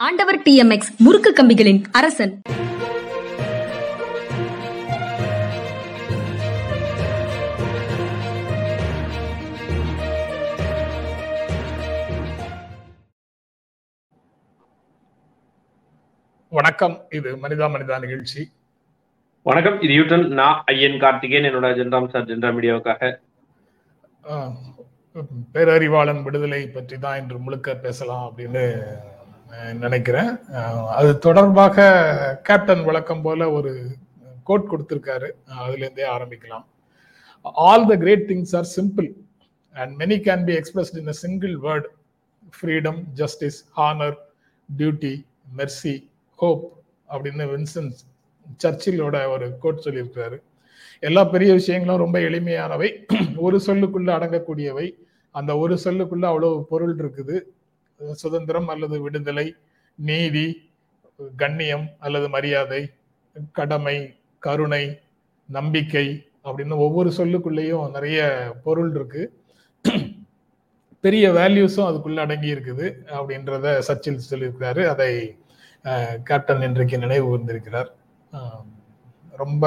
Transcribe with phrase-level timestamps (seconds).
[0.00, 2.34] ஆண்டவர் டிஎம்எக்ஸ் முறுக்கு கம்பிகளின் அரசன்.
[16.52, 16.94] வணக்கம்.
[17.12, 18.40] இது மனிதா மனிதா நிகழ்ச்சி.
[19.46, 19.76] வணக்கம்.
[19.80, 23.02] இது யூட்டன் நான் ஐயன் கார்த்திகேயன் என்னோட ஜென்ராம் சார் ஜென்ரா மீடியாவுக்காக.
[24.24, 24.54] ஆஹ்,
[25.54, 28.64] பேரறிவாளன் விடுதலை பற்றி தான் இன்று முழுக்க பேசலாம் அப்படின்னு
[29.84, 30.30] நினைக்கிறேன்.
[30.98, 31.86] அது தொடர்பாக
[32.48, 33.72] கேப்டன் வழக்கம் போல ஒரு
[34.48, 35.28] கோட் கொடுத்திருக்காரு.
[35.62, 36.66] அதுலேருந்தே ஆரம்பிக்கலாம்.
[37.68, 39.08] All the great things are simple
[39.74, 41.88] and many can be expressed in a single word
[42.56, 44.16] freedom justice honour
[44.68, 45.14] duty
[45.58, 45.96] mercy
[46.42, 46.64] hope
[47.12, 47.90] அப்படின்னு வின்சன்
[48.62, 50.38] சர்ச்சிலோட ஒரு கோட் சொல்லியிருக்கிறாரு.
[51.08, 52.88] எல்லா பெரிய விஷயங்களும் ரொம்ப எளிமையானவை.
[53.46, 54.86] ஒரு சொல்லுக்குள்ள அடங்கக்கூடியவை.
[55.34, 57.36] அந்த ஒரு சொல்லுக்குள்ள அவ்வளவு பொருள் இருக்குது.
[58.22, 59.46] சுதந்திரம் அல்லது விடுதலை
[59.98, 60.46] நீதி
[61.42, 62.82] கண்ணியம் அல்லது மரியாதை
[63.58, 63.96] கடமை
[64.46, 64.84] கருணை
[65.48, 66.06] நம்பிக்கை
[66.44, 68.20] அப்படின்னு ஒவ்வொரு சொல்லுக்குள்ளேயும் நிறைய
[68.64, 69.22] பொருள் இருக்கு.
[71.04, 72.86] பெரிய வேல்யூஸும் அதுக்குள்ள அடங்கி இருக்குது
[73.18, 74.82] அப்படின்றத சச்சில் சொல்லியிருக்கிறாரு.
[74.92, 75.10] அதை
[76.28, 77.90] கேப்டன் இன்றைக்கு நினைவு வந்திருக்கிறார்
[79.42, 79.64] ரொம்ப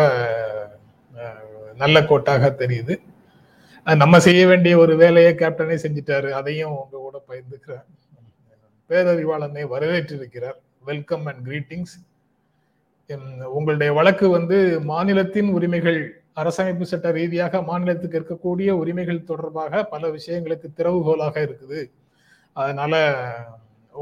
[1.81, 2.95] நல்ல கோட்டாக தெரியுது.
[4.01, 6.29] நம்ம செய்ய வேண்டிய ஒரு வேலையை கேப்டனே செஞ்சிட்டாரு.
[6.39, 7.87] அதையும் உங்க கூட பகிர்ந்துக்கிறார்
[8.89, 10.57] பேரறிவாளனை வரவேற்றிருக்கிறார்.
[10.89, 11.95] வெல்கம் அண்ட் கிரீட்டிங்ஸ்
[13.57, 14.57] உங்களுடைய வழக்கு வந்து
[14.91, 15.99] மாநிலத்தின் உரிமைகள்
[16.41, 21.81] அரசமைப்பு சட்ட ரீதியாக மாநிலத்துக்கு இருக்கக்கூடிய உரிமைகள் தொடர்பாக பல விஷயங்களுக்கு திறவுகோலாக இருக்குது.
[22.55, 22.93] அதனால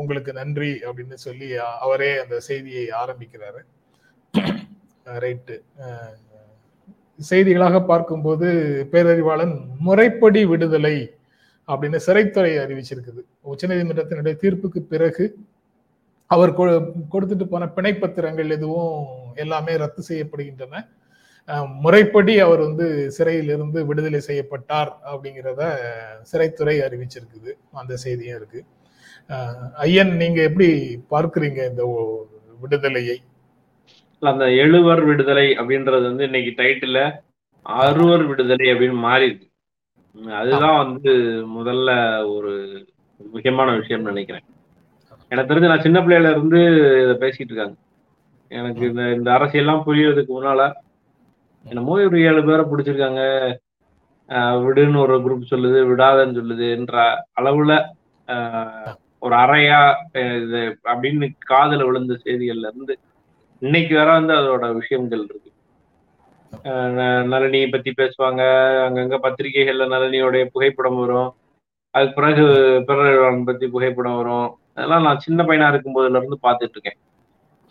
[0.02, 1.48] உங்களுக்கு நன்றி அப்படின்னு சொல்லி
[1.86, 3.62] அவரே அந்த செய்தியை ஆரம்பிக்கிறாரு.
[5.24, 5.56] ரைட்டு
[7.30, 8.48] செய்திகளாக பார்க்கும்போது
[8.92, 9.56] பேரறிவாளன்
[9.88, 10.96] முறைப்படி விடுதலை
[11.72, 13.22] அப்படின்னு சிறைத்துறை அறிவிச்சிருக்குது.
[13.52, 15.36] உச்சநீதிமன்றத்தினுடைய தீர்ப்புக்கு பிறகு
[16.26, 19.06] அவர் கொ- கொடுத்துட்டு போன பிணைப்பத்திரங்கள் எதுவும்
[19.36, 20.88] எல்லாமே ரத்து செய்யப்படுகின்றன.
[21.82, 25.76] முறைப்படி அவர் வந்து சிறையிலிருந்து விடுதலை செய்யப்பட்டார் அப்படிங்கிறத
[26.32, 27.52] சிறைத்துறை அறிவிச்சிருக்குது.
[27.72, 28.64] அந்த செய்தியும் இருக்கு.
[29.74, 32.26] ஐயன் நீங்க எப்படி பார்க்குறீங்க இந்த
[32.60, 33.22] விடுதலையை?
[34.20, 37.20] அந்த எழுவர் விடுதலை அப்படின்றது வந்து இன்னைக்கு டைட்டில்
[37.62, 39.51] அறுவர் விடுதலை அப்படின்னு மாறிடுது
[40.16, 41.12] அதுதான் வந்து
[41.56, 41.90] முதல்ல
[42.36, 42.86] ஒரு
[43.32, 44.44] முக்கியமான விஷயம்னு நினைக்கிறேன்.
[45.30, 46.60] எனக்கு தெரிஞ்சு நான் சின்ன பிள்ளையில இருந்து
[47.04, 47.74] இதை பேசிட்டு இருக்காங்க.
[48.48, 50.72] எனக்கு இந்த இந்த அரசியல்லாம் புரியறதுக்கு முன்னால
[51.66, 53.22] என்னமோ ஒரு ஏழு பேரை பிடிச்சிருக்காங்க.
[54.30, 57.86] ஆஹ் விடுன்னு ஒரு குரூப் சொல்லுது விடாதன்னு சொல்லுதுன்ற அளவுல
[58.28, 59.94] ஆஹ் ஒரு அறையா
[60.44, 63.00] இது அப்படின்னு காதுல விழுந்த செய்திகள்ல இருந்து
[63.60, 65.51] இன்னைக்கு வர வந்து அதோட விஷயங்கள் இருக்கு.
[67.32, 68.42] நளினியை பத்தி பேசுவாங்க.
[68.88, 71.30] அங்கங்க பத்திரிகைகள்ல நளினியோடைய புகைப்படம் வரும்.
[71.94, 72.46] அதுக்கு பிறகு
[72.90, 74.50] பிறன் பத்தி புகைப்படம் வரும்.
[74.76, 77.00] அதெல்லாம் நான் சின்ன பையனா இருக்கும்போதுல இருந்து பார்த்துட்டு இருக்கேன்.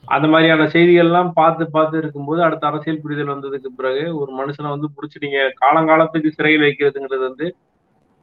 [0.04, 5.40] அந்த மாதிரியான செய்திகள்லாம் பார்த்து பார்த்து இருக்கும்போது அடுத்த அரசியல் புரிதல் வந்ததுக்கு பிறகு ஒரு மனுஷனை வந்து பிடிச்சிட்டீங்க.
[5.62, 7.46] காலங்காலத்துக்கு சிறையில் வைக்கிறதுங்கிறது வந்து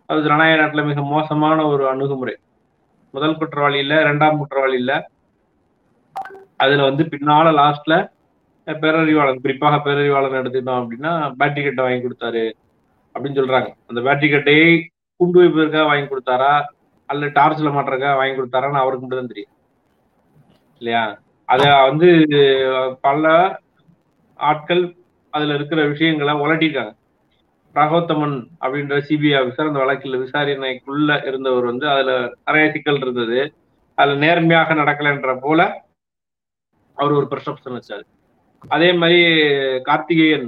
[0.09, 2.35] அது ஜனநாயக நாட்டில் மிக மோசமான ஒரு அணுகுமுறை.
[3.13, 4.93] முதல் குற்றவாளி இல்ல ரெண்டாம் குற்றவாளி இல்ல.
[6.55, 7.95] அதுல வந்து பின்னால லாஸ்ட்ல
[8.73, 12.45] பேரறிவாளன் குறிப்பாக பேரறிவாளன் எடுத்துக்கிட்டோம் அப்படின்னா பேட்டரி கட்டை வாங்கி கொடுத்தாரு
[13.15, 13.69] அப்படின்னு சொல்றாங்க.
[13.87, 16.65] அந்த பேட்டரி கட்டையை குண்டு வைப்பதற்காக வாங்கி கொடுத்தாரா?
[17.05, 19.53] அல்ல டார்ச்ல மாட்டுறதுக்காக வாங்கி கொடுத்தாரான்னு அவருக்கு மட்டும் தான் தெரியும்.
[20.81, 21.19] இல்லையா?
[21.45, 22.07] அத வந்து
[23.01, 23.31] பல
[24.39, 24.95] ஆட்கள்
[25.29, 26.93] அதுல இருக்கிற விஷயங்களை உலட்டிருக்காங்க
[27.75, 33.53] பிரகோத்தமன் அப்படின்ற சிபிஐ ஆபிசர் அந்த வழக்கில் விசாரணைக்குள்ள இருந்தவர் வந்து அதுல நிறைய சிக்கல் இருந்தது.
[33.95, 35.85] அதுல நேர்மையாக நடக்கலைன்ற போல
[36.93, 38.03] அவர் ஒரு பெர்செப்ஷன் வச்சாரு.
[38.75, 39.21] அதே மாதிரி
[39.87, 40.47] கார்த்திகேயன்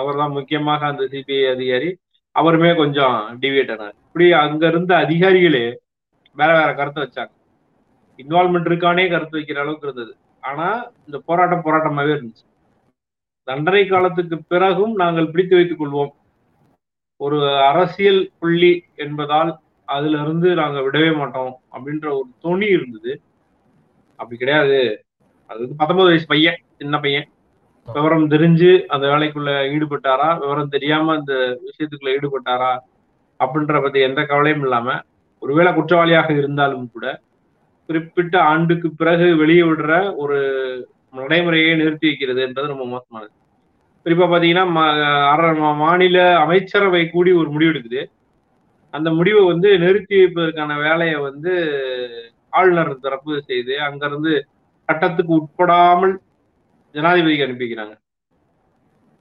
[0.00, 1.90] அவர் தான் முக்கியமாக அந்த சிபிஐ அதிகாரி.
[2.34, 3.94] அவருமே கொஞ்சம் டிவியேட் ஆனார்.
[4.06, 5.64] இப்படி அங்க இருந்த அதிகாரிகளே
[6.40, 7.32] வேற வேற கருத்தை வச்சாங்க.
[8.22, 10.12] இன்வால்மெண்ட் இருக்கானே கருத்து வைக்கிற அளவுக்கு இருந்தது.
[10.48, 10.66] ஆனா
[11.06, 12.44] இந்த போராட்டம் போராட்டமாவே இருந்துச்சு.
[13.48, 16.12] தண்டனை காலத்துக்கு பிறகும் நாங்கள் பிடித்து வைத்துக் கொள்வோம்.
[17.20, 17.38] ஒரு
[17.70, 18.72] அரசியல் புள்ளி
[19.04, 19.50] என்பதால்
[19.88, 23.12] அதுல இருந்து நாங்க விடவே மாட்டோம் அப்படின்ற ஒரு துணி இருந்தது.
[24.18, 24.80] அப்படி கிடையாது.
[25.50, 26.58] அது வந்து பத்தொன்பது வயசு பையன்.
[26.80, 27.26] சின்ன பையன்.
[27.88, 30.28] விவரம் தெரிஞ்சு அந்த வேலைக்குள்ள ஈடுபட்டாரா?
[30.42, 31.34] விவரம் தெரியாம அந்த
[31.66, 32.72] விஷயத்துக்குள்ள ஈடுபட்டாரா?
[33.40, 34.88] அப்படின்ற பத்தி எந்த கவலையும் இல்லாம
[35.42, 37.06] ஒருவேளை குற்றவாளியாக இருந்தாலும் கூட
[37.88, 39.92] குறிப்பிட்ட ஆண்டுக்கு பிறகு வெளியே விடுற
[40.22, 40.38] ஒரு
[41.18, 43.32] நடைமுறையை நிறுத்தி வைக்கிறதுன்றது ரொம்ப மோசமானது.
[44.06, 48.02] குறிப்பா பாத்தீங்கன்னா மாநில அமைச்சரவை கூடி ஒரு முடிவு எடுக்குது.
[48.94, 51.52] அந்த முடிவை வந்து நிறுத்தி வைப்பதற்கான வேலையை வந்து
[52.58, 54.34] ஆளுநர் தரப்பு செய்து அங்கிருந்து
[54.88, 56.14] சட்டத்துக்கு உட்படாமல்
[56.96, 57.94] ஜனாதிபதிக்கு அனுப்பிக்கிறாங்க.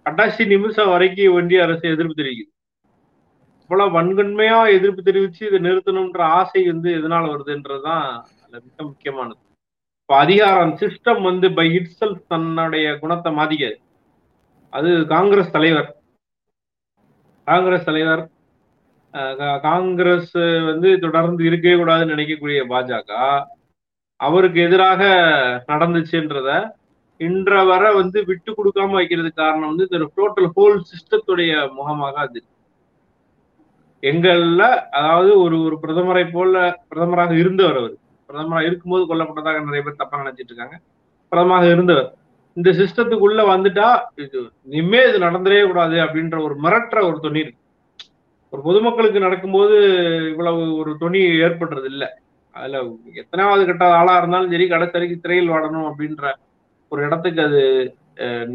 [0.06, 2.52] கடைசி நிமிஷம் வரைக்கும் ஒன்றிய அரசு எதிர்ப்பு தெரிவிக்குது.
[3.70, 8.06] இவ்வளவு வன்கண்மையா எதிர்ப்பு தெரிவிச்சு இதை நிறுத்தணும்ன்ற ஆசை வந்து எதனால வருதுன்றதுதான்
[8.52, 9.40] மிக முக்கியமானது.
[10.02, 13.78] இப்போ அதிகாரம் சிஸ்டம் வந்து பை இட்செல்ஃப் தன்னுடைய குணத்தை மாத்திக்காது.
[14.74, 15.90] அது காங்கிரஸ் தலைவர்.
[17.48, 18.24] காங்கிரஸ் தலைவர்
[19.66, 20.34] காங்கிரஸ்
[20.70, 23.12] வந்து தொடர்ந்து இருக்கவே கூடாதுன்னு நினைக்கக்கூடிய பாஜக
[24.20, 25.04] அவருக்கு எதிராக
[25.72, 26.50] நடந்துச்சுன்றத
[27.20, 32.40] இன்ற வர வந்து விட்டு கொடுக்காம வைக்கிறதுக்கு காரணம் வந்து இந்த டோட்டல் ஹோல் சிஸ்டத்துடைய முகமாக அது.
[34.04, 37.96] எங்கள்ல அதாவது ஒரு ஒரு பிரதமரை போல பிரதமராக இருந்தவர் அவர்.
[38.30, 40.82] பிரதமராக இருக்கும்போது கொல்லப்பட்டதாக நிறைய பேர் தப்பா நினைச்சிட்டு இருக்காங்க.
[41.32, 42.14] பிரதமராக இருந்தவர்.
[42.58, 47.62] இந்த சிஸ்டத்துக்குள்ள வந்துட்டா இது இனிமே இது நடந்துடவே கூடாது அப்படின்ற ஒரு மிரட்டுற ஒரு துணி இருக்கு.
[48.54, 49.78] ஒரு பொதுமக்களுக்கு நடக்கும்போது
[50.30, 52.20] இவ்வளவு ஒரு துணி ஏற்படுறது இல்ல
[52.54, 52.84] அதுல
[53.14, 56.34] எத்தனாவது கட்ட ஆளா இருந்தாலும் சரி கடைசி திரையில் வாடணும் அப்படின்ற
[56.92, 57.62] ஒரு இடத்துக்கு அது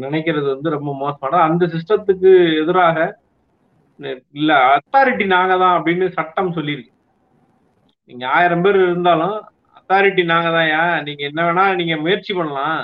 [0.03, 2.31] நினைக்கிறது வந்து ரொம்ப மோசமான அந்த சிஸ்டத்துக்கு
[2.61, 2.97] எதிராக
[4.33, 6.93] இல்ல அத்தாரிட்டி நாங்க தான் அப்படின்னு சட்டம் சொல்லியிருக்கு
[8.09, 9.35] நீங்க ஆயிரம் பேர் இருந்தாலும்
[9.77, 12.81] அத்தாரிட்டி நாங்க தான் ஏன் நீங்க என்ன வேணா நீங்க முயற்சி பண்ணலாம்.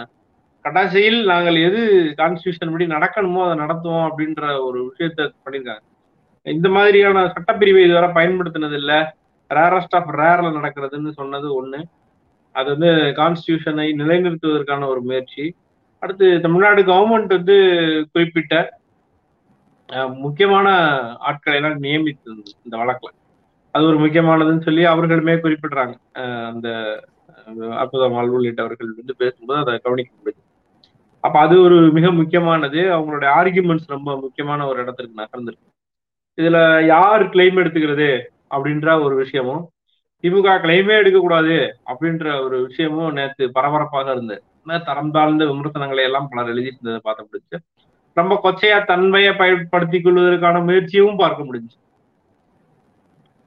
[0.66, 1.82] கடைசியில் நாங்கள் எது
[2.18, 5.86] கான்ஸ்டியூஷன் படி நடக்கணுமோ அதை நடத்துவோம் அப்படின்ற ஒரு விஷயத்த பண்ணியிருக்காங்க
[6.46, 8.94] இந்த மாதிரியான சட்டப்பிரிவை இதுவரை பயன்படுத்தினது இல்ல
[9.52, 11.80] ரேரஸ்ட் ஆஃப் ரேர்ல நடக்கிறதுன்னு சொன்னது ஒன்று
[12.56, 12.90] அது வந்து
[13.20, 15.44] கான்ஸ்டியூஷனை நிலைநிறுத்துவதற்கான ஒரு முயற்சி.
[16.02, 17.56] அடுத்து தமிழ்நாடு கவர்மெண்ட் வந்து
[18.12, 18.56] குறிப்பிட்ட
[20.18, 20.68] முக்கியமான
[21.22, 22.34] ஆட்களை எல்லாம் நியமித்தது
[22.64, 23.12] இந்த வழக்குல.
[23.76, 25.96] அது ஒரு முக்கியமானதுன்னு சொல்லி அவர்களுமே குறிப்பிடுறாங்க.
[26.48, 26.68] அந்த
[27.50, 30.42] அஹ், அற்புதமால் உள்ளிட்டவர்கள் வந்து பேசும்போது அதை கவனிக்க முடியுது.
[31.24, 32.80] அப்ப அது ஒரு மிக முக்கியமானது.
[32.96, 35.68] அவங்களுடைய ஆர்குமெண்ட்ஸ் ரொம்ப முக்கியமான ஒரு இடத்திற்கு நகர்ந்திருக்கு.
[36.38, 38.10] இதுல யார் கிளைம் எடுத்துக்கிறது
[38.52, 39.64] அப்படின்ற ஒரு விஷயமும்
[40.24, 41.56] திமுக கிளைமே எடுக்கக்கூடாது
[41.92, 44.42] அப்படின்ற ஒரு விஷயமும் நேற்று பரபரப்பாக இருந்தது.
[44.88, 47.58] தரம் தாழ்ந்த விமர்சனங்களை எல்லாம் பலர் எழுதிட்டு இருந்ததை பார்த்த முடிஞ்சு
[48.20, 51.76] ரொம்ப கொச்சையா தன்மையை பயன்படுத்திக் கொள்வதற்கான முயற்சியும் பார்க்க முடிஞ்சு.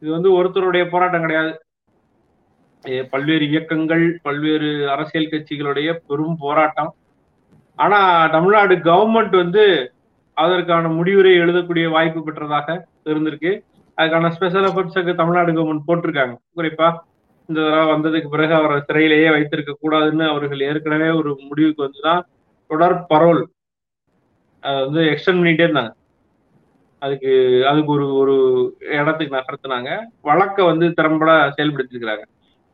[0.03, 1.53] இது வந்து ஒருத்தருடைய போராட்டம் கிடையாது.
[3.11, 6.93] பல்வேறு இயக்கங்கள் பல்வேறு அரசியல் கட்சிகளுடைய பெரும் போராட்டம்.
[7.77, 7.99] ஆனா
[8.37, 9.65] தமிழ்நாடு கவர்மெண்ட் வந்து
[10.43, 12.79] அதற்கான முடிவுரை எழுதக்கூடிய வாய்ப்பு பெற்றதாக
[13.11, 13.53] இருந்திருக்கு.
[14.01, 16.35] அதுக்கான ஸ்பெஷல் எஃபர்ட்ஸுக்கு தமிழ்நாடு கவர்மெண்ட் போட்டிருக்காங்க.
[16.59, 16.89] குறிப்பா
[17.49, 22.21] இந்த தடவை வந்ததுக்கு பிறகு அவரை சிறையிலேயே வைத்திருக்க கூடாதுன்னு அவர்கள் ஏற்கனவே ஒரு முடிவுக்கு வந்துதான்
[22.71, 23.43] தொடர் பரோல்
[24.65, 25.93] அதை வந்து எக்ஸ்டெண்ட் பண்ணிட்டே இருந்தாங்க.
[27.03, 27.33] அதுக்கு
[27.71, 28.35] அதுக்கு ஒரு ஒரு
[28.99, 29.91] இடத்துக்கு நகர்த்தினாங்க.
[30.29, 32.25] வழக்கை வந்து திறம்பட செயல்படுத்திருக்கிறாங்க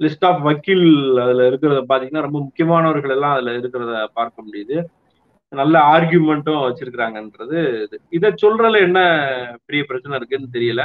[0.00, 0.86] லிஸ்ட் ஆஃப் வக்கீல்
[1.24, 4.76] அதுல இருக்கிறத பாத்தீங்கன்னா ரொம்ப முக்கியமானவர்கள் எல்லாம் அதுல இருக்கிறத பார்க்க முடியுது.
[5.52, 7.96] நல்ல ஆர்கியூமெண்ட்டும் வச்சிருக்கிறாங்கன்றது இது.
[8.16, 9.00] இதை சொல்றதுல என்ன
[9.66, 10.82] பெரிய பிரச்சனை இருக்குன்னு தெரியல.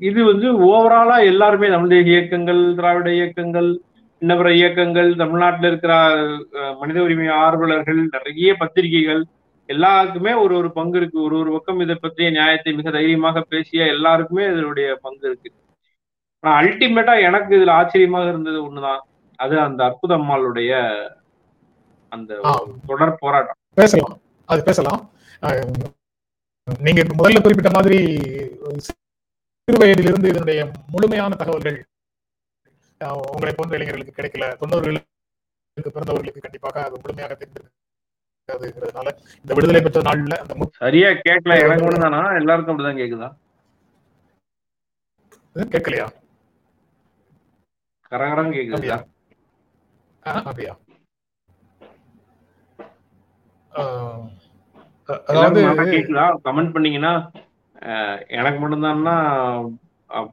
[0.00, 3.68] இது வந்து ஓவராலா எல்லாருமே தேசிய இயக்கங்கள் திராவிட இயக்கங்கள்
[4.22, 5.94] இன்ன பிற இயக்கங்கள் தமிழ்நாட்டில் இருக்கிற
[6.78, 9.22] மனித உரிமை ஆர்வலர்கள் நிறைய பத்திரிகைகள்
[9.68, 11.22] எல்லாருக்குமே ஒரு ஒரு பங்கு இருக்கு.
[11.22, 15.50] ஒரு ஒரு பக்கம் இதை பற்றிய நியாயத்தை மிக தைரியமாக பேசிய எல்லாருக்குமே இதனுடைய பங்கு இருக்கு.
[16.40, 19.00] ஆனா அல்டிமேட்டா எனக்கு இதுல ஆச்சரியமாக இருந்தது ஒண்ணுதான்.
[19.38, 20.72] அது அந்த அற்புதம்மாளுடைய
[22.08, 22.50] அந்த ஆ,
[22.86, 23.58] தொடர் போராட்டம்.
[23.74, 24.16] பேசலாம்.
[24.48, 25.00] அது பேசலாம்.
[26.80, 27.98] நீங்க முதல்ல குறிப்பிட்ட மாதிரி
[29.68, 30.60] சிறு வயதிலிருந்து இதனுடைய
[30.92, 31.76] முழுமையான தகவல்கள்
[33.34, 34.46] உங்களை போன்ற இளைஞர்களுக்கு கிடைக்கல.
[34.60, 39.08] தொண்ணூறுகளுக்கு பிறந்தவர்களுக்கு கண்டிப்பாக அது முழுமையாக தெரிந்திருக்காதுங்கிறதுனால
[39.42, 41.58] இந்த விடுதலை பெற்ற நாள்ல அந்த சரியா கேட்கல.
[41.66, 41.86] எனக்கு
[42.40, 43.28] எல்லாருக்கும் அப்படிதான் கேக்குதா?
[45.74, 46.06] கேட்கலையா?
[48.12, 48.98] கரகரம் கேக்குதா.
[50.48, 50.74] அப்படியா?
[55.30, 55.60] அதாவது
[56.48, 57.14] கமெண்ட் பண்ணீங்கன்னா
[58.38, 59.14] எனக்கு மட்டும்தான்னா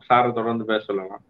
[0.08, 1.24] சாரை தொடர்ந்து பேச சொல்லலாம்.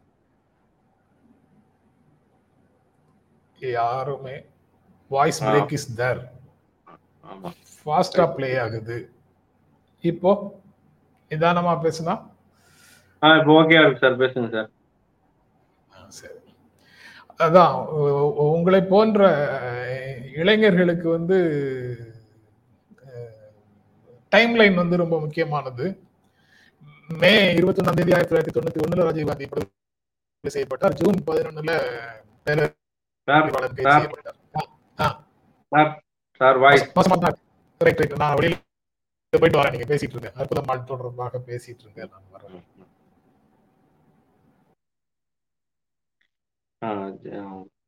[3.60, 4.36] யாருமே
[5.12, 5.40] வாய்ஸ்.
[5.48, 6.22] பிரேக் இஸ் தேர்
[7.78, 8.98] ஃபாஸ்டா ப்ளே ஆகுது.
[10.12, 10.32] இப்போ
[11.32, 12.16] நிதானமா பேசுனா?
[13.24, 14.70] ஆ இப்போ ஓகே இருக்கு சார் பேசுங்க சார்
[16.20, 16.38] சரி.
[17.46, 17.74] அதான்
[18.56, 19.28] உங்களை போன்ற
[20.42, 21.38] இளைஞர்களுக்கு வந்து
[24.36, 25.86] டைம் லைன் வந்து ரொம்ப முக்கியமானது.
[27.18, 30.98] மே இருபத்தி ஒன்னாம் தேதி ஆயிரத்தி தொள்ளாயிரத்தி தொண்ணூத்தி ஒண்ணுல ராஜீவ்காந்தி படுகொலை செய்யப்பட்டார்.
[31.00, 31.72] ஜூன் பதினொன்னுல
[38.18, 38.58] நான் வெளியில
[39.30, 39.72] போயிட்டு வரேன்.
[39.72, 40.32] நீங்க பேசிட்டு இருங்க.
[40.36, 42.10] அற்புதமாள் தொடர்பாக பேசிட்டு இருங்க.
[42.12, 42.64] நான் வரேன்.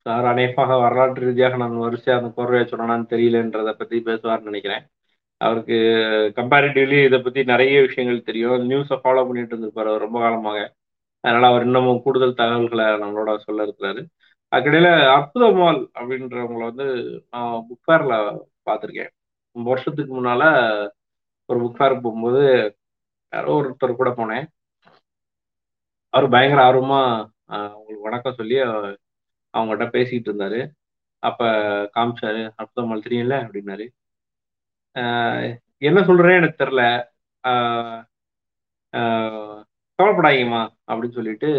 [0.06, 4.88] சார் அநேகமாக வரலாற்று ரீதியாக நான் வரிசையா அந்த கோர்வையா சொன்னான்னு தெரியலன்றதை பத்தி பேசுவார்னு நினைக்கிறேன்.
[5.45, 5.77] அவருக்கு
[6.38, 8.69] கம்பேரிட்டிவ்லி இதை பத்தி நிறைய விஷயங்கள் தெரியும்.
[8.69, 10.60] நியூஸை ஃபாலோ பண்ணிட்டு இருந்திருப்பாரு அவர் ரொம்ப காலமாக.
[11.24, 14.01] அதனால அவர் இன்னமும் கூடுதல் தகவல்களை நம்மளோட சொல்ல இருக்கிறாரு.
[14.51, 16.88] அதுக்கிடையில அற்புதமால் அப்படின்றவங்கள வந்து
[17.31, 18.13] நான் புக் ஃபேர்ல
[18.69, 19.12] பார்த்துருக்கேன்.
[19.55, 20.43] ரொம்ப வருஷத்துக்கு முன்னால
[21.50, 22.43] ஒரு புக் ஃபேர் போகும்போது
[23.33, 24.45] யாரோ ஒருத்தர் கூட போனேன்.
[26.13, 27.01] அவர் பயங்கர ஆர்வமா
[27.45, 28.57] அவங்களுக்கு வணக்கம் சொல்லி
[29.53, 30.60] அவங்ககிட்ட பேசிட்டு இருந்தாரு.
[31.24, 31.41] அப்ப
[31.95, 33.86] காமிச்சாரு அற்புதமால் தெரியல அப்படின்னாரு.
[35.81, 36.81] என்ன சொல்றேன்னு எனக்கு தெரில
[40.00, 41.50] கவலைப்படாதீங்கம்மா அப்படின்னு சொல்லிட்டு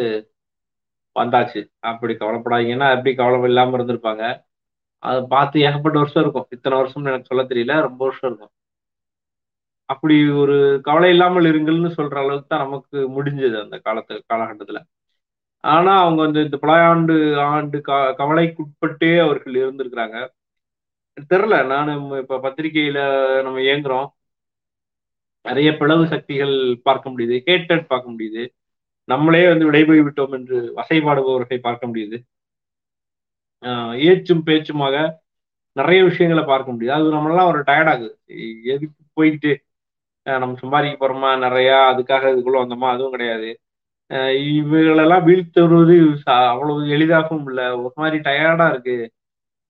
[1.17, 1.61] வந்தாச்சு.
[1.91, 4.25] அப்படி கவலைப்படாதீங்கன்னா எப்படி கவலை இல்லாம இருந்திருப்பாங்க.
[5.03, 6.49] அதை பார்த்து ஏகப்பட்ட வருஷம் இருக்கும்.
[6.57, 7.75] இத்தனை வருஷம்னு எனக்கு சொல்ல தெரியல.
[7.89, 8.53] ரொம்ப வருஷம் இருக்கும்.
[9.89, 10.57] அப்படி ஒரு
[10.89, 14.81] கவலை இல்லாமல் இருங்கள்னு சொல்ற அளவுக்கு தான் நமக்கு முடிஞ்சது அந்த காலத்து காலகட்டத்துல.
[15.65, 17.15] ஆனா அவங்க வந்து இந்த பல ஆண்டு
[17.49, 20.17] ஆண்டு க கவலைக்குட்பட்டே அவர்கள் இருந்திருக்கிறாங்க.
[21.17, 21.91] தெரில நான்
[22.23, 22.99] இப்ப பத்திரிகையில
[23.45, 24.09] நம்ம இயங்குறோம்.
[25.45, 26.55] நிறைய பிளவு சக்திகள்
[26.87, 27.37] பார்க்க முடியுது.
[27.47, 28.43] ஹேட்டட் பார்க்க முடியுது.
[29.09, 32.19] நம்மளே வந்து விடைபோய் விட்டோம் என்று வசைபாடுபவர்களை பார்க்க முடியுது.
[34.09, 34.97] ஏச்சும் பேச்சுமாக
[35.77, 36.95] நிறைய விஷயங்களை பார்க்க முடியுது.
[36.99, 38.11] அது நம்மளாம் ஒரு டயர்டாகுது
[38.75, 39.53] எதுக்கு போயிட்டு
[40.27, 41.31] நம்ம சம்பாதிக்க போறோமா?
[41.45, 42.89] நிறையா அதுக்காக இதுக்குள்ள வந்தோமா?
[42.95, 43.51] அதுவும் கிடையாது.
[44.57, 45.97] இவைகளெல்லாம் வீழ்த்துறது
[46.53, 47.67] அவ்வளவு எளிதாகவும் இல்லை.
[47.83, 48.97] ஒரு மாதிரி டயர்டா இருக்கு.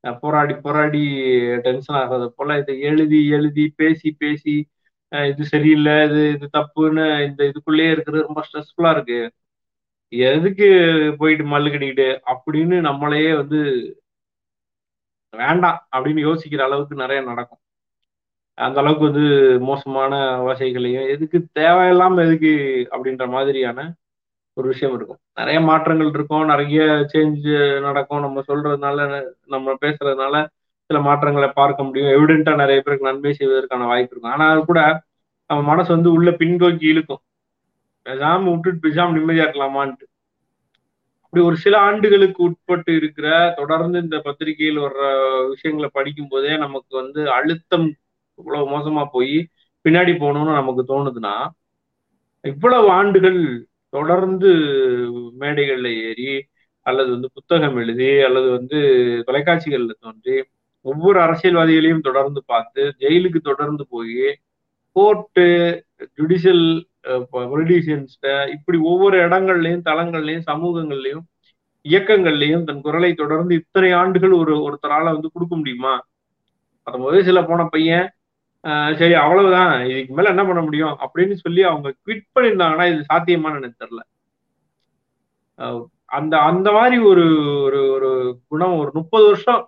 [0.05, 1.01] போராடி போராடி
[1.67, 4.55] டென்ஷன் ஆகிறது போல இதை எழுதி எழுதி பேசி பேசி
[5.13, 9.19] இது சரியில்லை இது இது தப்புன்னு இந்த இதுக்குள்ளேயே இருக்கிறது ரொம்ப ஸ்ட்ரெஸ்ஃபுல்லா இருக்கு.
[10.13, 10.67] எதுக்கு
[11.21, 13.59] போயிட்டு மல்லு கட்டிக்கிட்டு அப்படின்னு நம்மளையே வந்து
[15.35, 17.61] வேண்டாம் அப்படின்னு யோசிக்கிற அளவுக்கு நிறைய நடக்கும்.
[18.59, 19.25] அந்த அளவுக்கு வந்து
[19.69, 20.15] மோசமான
[20.49, 22.53] வசைகளையும் எதுக்கு தேவையில்லாம எதுக்கு
[22.95, 23.79] அப்படின்ற மாதிரியான
[24.57, 25.19] ஒரு விஷயம் இருக்கும்.
[25.35, 26.45] நிறைய மாற்றங்கள் இருக்கும்.
[26.45, 26.81] நிறைய
[27.13, 28.21] சேஞ்ச் நடக்கும்.
[28.21, 29.07] நம்ம சொல்றதுனால
[29.47, 30.47] நம்ம பேசுறதுனால
[30.91, 32.09] சில மாற்றங்களை பார்க்க முடியும்.
[32.09, 34.33] எவிடென்ட்டா நிறைய பேருக்கு நன்மை செய்வதற்கான வாய்ப்பு இருக்கும்.
[34.33, 34.81] ஆனா அது கூட
[35.47, 37.23] நம்ம மனசு வந்து உள்ள பின்தோக்கி இழுக்கும்.
[38.07, 40.07] பேசாம விட்டுட்டு பேசாம நிம்மதியா இருக்கலாமான்ட்டு.
[41.25, 45.03] அப்படி ஒரு சில ஆண்டுகளுக்கு உட்பட்டு இருக்கிற தொடர்ந்து இந்த பத்திரிகையில் வர்ற
[45.49, 47.87] விஷயங்களை படிக்கும் போதே நமக்கு வந்து அழுத்தம்
[48.39, 49.49] இவ்வளவு மோசமா போய்
[49.85, 51.35] பின்னாடி போகணும்னு நமக்கு தோணுதுன்னா
[52.45, 53.41] இவ்வளவு ஆண்டுகள்
[53.93, 54.51] தொடர்ந்து
[55.39, 56.33] மேடைகளில் ஏறி
[56.87, 58.79] அல்லது வந்து புத்தகம் எழுதி அல்லது வந்து
[59.27, 60.37] தொலைக்காட்சிகளில் தோன்றி
[60.85, 64.25] ஒவ்வொரு அரசியல்வாதிகளையும் தொடர்ந்து பார்த்து ஜெயிலுக்கு தொடர்ந்து போய்
[64.97, 65.45] கோர்ட்டு
[66.19, 66.65] ஜுடிஷியல்
[67.53, 71.25] பொலிட்டீஷியன்ஸ்ட இப்படி ஒவ்வொரு இடங்கள்லையும் தளங்கள்லையும் சமூகங்கள்லையும்
[71.85, 75.95] இயக்கங்கள்லையும் தன் குரலை தொடர்ந்து இத்தனை ஆண்டுகள் ஒரு ஒருத்தரால வந்து கொடுக்க முடியுமா?
[76.87, 78.07] அது முதல் சில போன பையன்
[78.99, 79.73] சரி அவ்வளவுதான்.
[79.91, 80.95] இதுக்கு மேல என்ன பண்ண முடியும்?
[81.05, 84.03] அப்படின்னு சொல்லி அவங்க குவிட் பண்ணியிருந்தாங்கன்னா இது சாத்தியமானு எனக்கு தெரியல.
[86.13, 87.25] அந்த அந்த மாதிரி ஒரு
[87.65, 88.09] ஒரு ஒரு
[88.51, 89.63] குணம் ஒரு முப்பது வருஷம்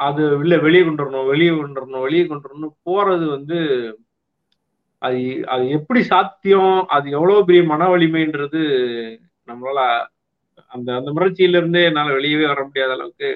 [0.00, 3.58] அது இல்ல வெளியே கொண்டு வரணும் வெளியே கொண்டு வரணும் வெளியே கொண்டு வரணும் போறது வந்து
[5.02, 5.20] அது
[5.52, 6.74] அது எப்படி சாத்தியம்?
[6.94, 8.60] அது எவ்வளவு பெரிய மன வலிமைன்றது
[9.48, 9.80] நம்மளால
[10.72, 13.30] அந்த அந்த முயற்சியில இருந்தே என்னால வெளியவே வர முடியாத அளவுக்கு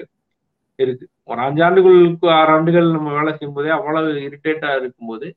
[0.79, 1.05] இருக்கு.
[1.23, 5.27] ஒரு அஞ்சு ஆண்டுகளுக்கு ஆறு ஆண்டுகள் நம்ம வேலை செய்யும் போதே அவ்வளவு இரிட்டேட்டா இருக்கும்போது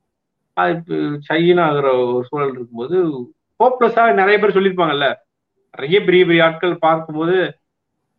[0.57, 0.97] அது
[1.29, 2.97] சைனா ஆகிற ஒரு சூழல் இருக்கும்போது
[3.61, 5.07] ஹோப்லெஸ்ஸா நிறைய பேர் சொல்லியிருப்பாங்கல்ல.
[5.75, 7.37] நிறைய பெரிய பெரிய ஆட்கள் பார்க்கும்போது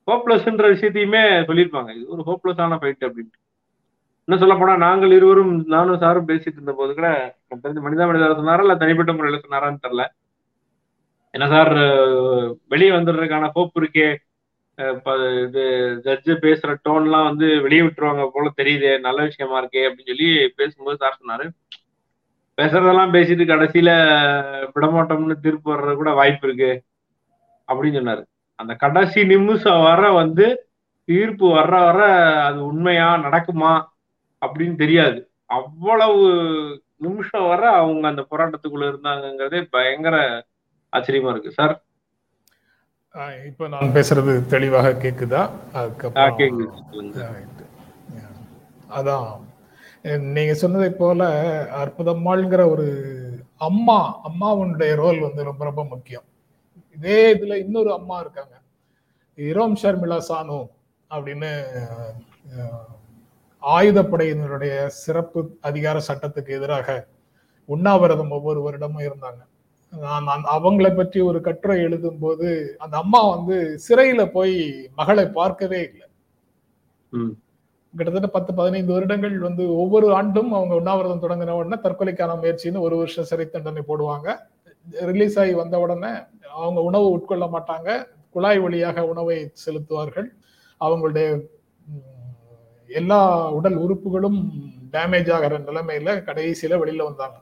[0.07, 1.89] ஹோப்லெஸ்ன்ற விஷயத்தையுமே சொல்லியிருப்பாங்க.
[1.97, 3.37] இது ஒரு ஹோப்லெஸ்ஸான ஃபைட் அப்படின்ட்டு.
[4.27, 7.07] இன்னும் சொல்ல போனா நாங்கள் இருவரும் நானும் சாரும் பேசிட்டு இருந்த போது கூட
[7.63, 10.03] தெரிஞ்சு மனிதா மனிதா சொன்னாரா இல்ல தனிப்பட்ட முறையில் சொன்னாரான்னு தெரியல.
[11.33, 11.73] என்ன சார்
[12.73, 14.07] வெளியே வந்துடுறதுக்கான ஹோப் இருக்கே.
[15.45, 15.63] இது
[16.03, 21.19] ஜட்ஜு பேசுற டோன்லாம் வந்து வெளியே விட்டுருவாங்க போல தெரியுது நல்ல விஷயமா இருக்கே அப்படின்னு சொல்லி பேசும்போது சார்
[21.21, 21.45] சொன்னாரு.
[22.57, 23.91] பேசுறதெல்லாம் பேசிட்டு கடைசியில
[24.75, 26.71] விடமாட்டோம்னு தீர்ப்பு வர்றது கூட வாய்ப்பு இருக்கு
[27.67, 28.23] அப்படின்னு சொன்னாரு.
[28.55, 30.69] அந்த கடைசி நிமிஷம் வர வந்து
[31.03, 32.01] தீர்ப்பு வர்ற வர
[32.43, 33.71] அது உண்மையா நடக்குமா
[34.45, 35.31] அப்படின்னு தெரியாது.
[35.45, 36.19] அவ்வளவு
[36.97, 40.45] நிமிஷம் வர அவங்க அந்த போராட்டத்துக்குள்ள இருந்தாங்கிறதே பயங்கர
[40.93, 41.51] ஆச்சரியமா இருக்கு.
[41.51, 41.73] சார்
[43.45, 45.41] இப்ப நான் பேசுறது தெளிவாக கேக்குதா?
[48.89, 49.27] அதான்.
[50.35, 51.21] நீங்க சொன்னதை போல
[51.81, 52.85] அற்புதமாள்ங்கிற ஒரு
[53.57, 53.97] அம்மா
[54.29, 56.23] அம்மாவுடைய ரோல் வந்து ரொம்ப ரொம்ப முக்கியம்.
[56.95, 58.55] இதே இதுல இன்னொரு அம்மா இருக்காங்க.
[59.37, 60.59] இரோம் ஷர்மிளா சானு
[61.09, 61.51] அப்படின்னு
[63.63, 67.07] ஆயுதப்படையினருடைய சிறப்பு அதிகார சட்டத்துக்கு எதிராக
[67.69, 69.41] உண்ணாவிரதம் ஒவ்வொரு வருடமும் இருந்தாங்க.
[70.55, 72.49] அவங்கள பற்றி ஒரு கட்டுரை எழுதும் போது
[72.83, 73.55] அந்த அம்மா வந்து
[73.85, 74.55] சிறையில போய்
[74.99, 76.07] மகளை பார்க்கவே இல்லை.
[77.93, 83.29] கிட்டத்தட்ட பத்து பதினைந்து வருடங்கள் வந்து ஒவ்வொரு ஆண்டும் அவங்க உண்ணாவிரதம் தொடங்கின உடனே தற்கொலைக்கான முயற்சின்னு ஒரு வருஷம்
[83.31, 84.27] சிறை தண்டனை போடுவாங்க.
[85.11, 86.11] ரிலீஸ் ஆகி வந்த உடனே
[86.59, 87.89] அவங்க உணவு உட்கொள்ள மாட்டாங்க.
[88.35, 90.29] குழாய் வழியாக உணவை செலுத்துவார்கள்.
[90.81, 91.27] அவங்களுடைய
[92.89, 93.19] எல்லா
[93.57, 94.39] உடல் உறுப்புகளும்
[94.93, 97.37] டேமேஜ் ஆகிற நிலைமையில கடைசியில வெளியில வந்தாங்க.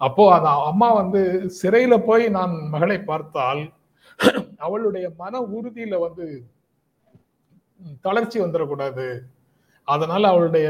[0.00, 1.20] அப்போ அந்த அம்மா வந்து
[1.60, 3.62] சிறையில போய் நான் மகளை பார்த்தால்
[4.56, 6.26] அவளுடைய மன உறுதியில வந்து
[8.06, 9.06] தளர்ச்சி வந்துடக்கூடாது.
[9.88, 10.66] அதனால அவளுடைய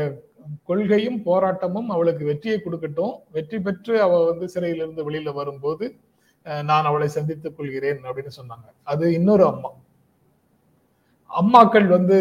[0.68, 3.14] கொள்கையும் போராட்டமும் அவளுக்கு வெற்றியை கொடுக்கட்டும்.
[3.36, 5.86] வெற்றி பெற்று அவ வந்து சிறையிலிருந்து வெளியில வரும்போது
[6.70, 8.66] நான் அவளை சந்தித்துக் கொள்கிறேன் அப்படின்னு சொன்னாங்க.
[8.82, 9.70] அது இன்னொரு அம்மா.
[11.30, 12.18] அம்மாக்கள் வந்து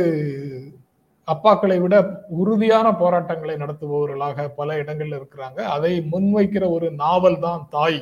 [1.32, 1.96] அப்பாக்களை விட
[2.42, 5.60] உறுதியான போராட்டங்களை நடத்துபவர்களாக பல இடங்கள்ல இருக்கிறாங்க.
[5.76, 8.00] அதை முன்வைக்கிற ஒரு நாவல் தான் தாய்.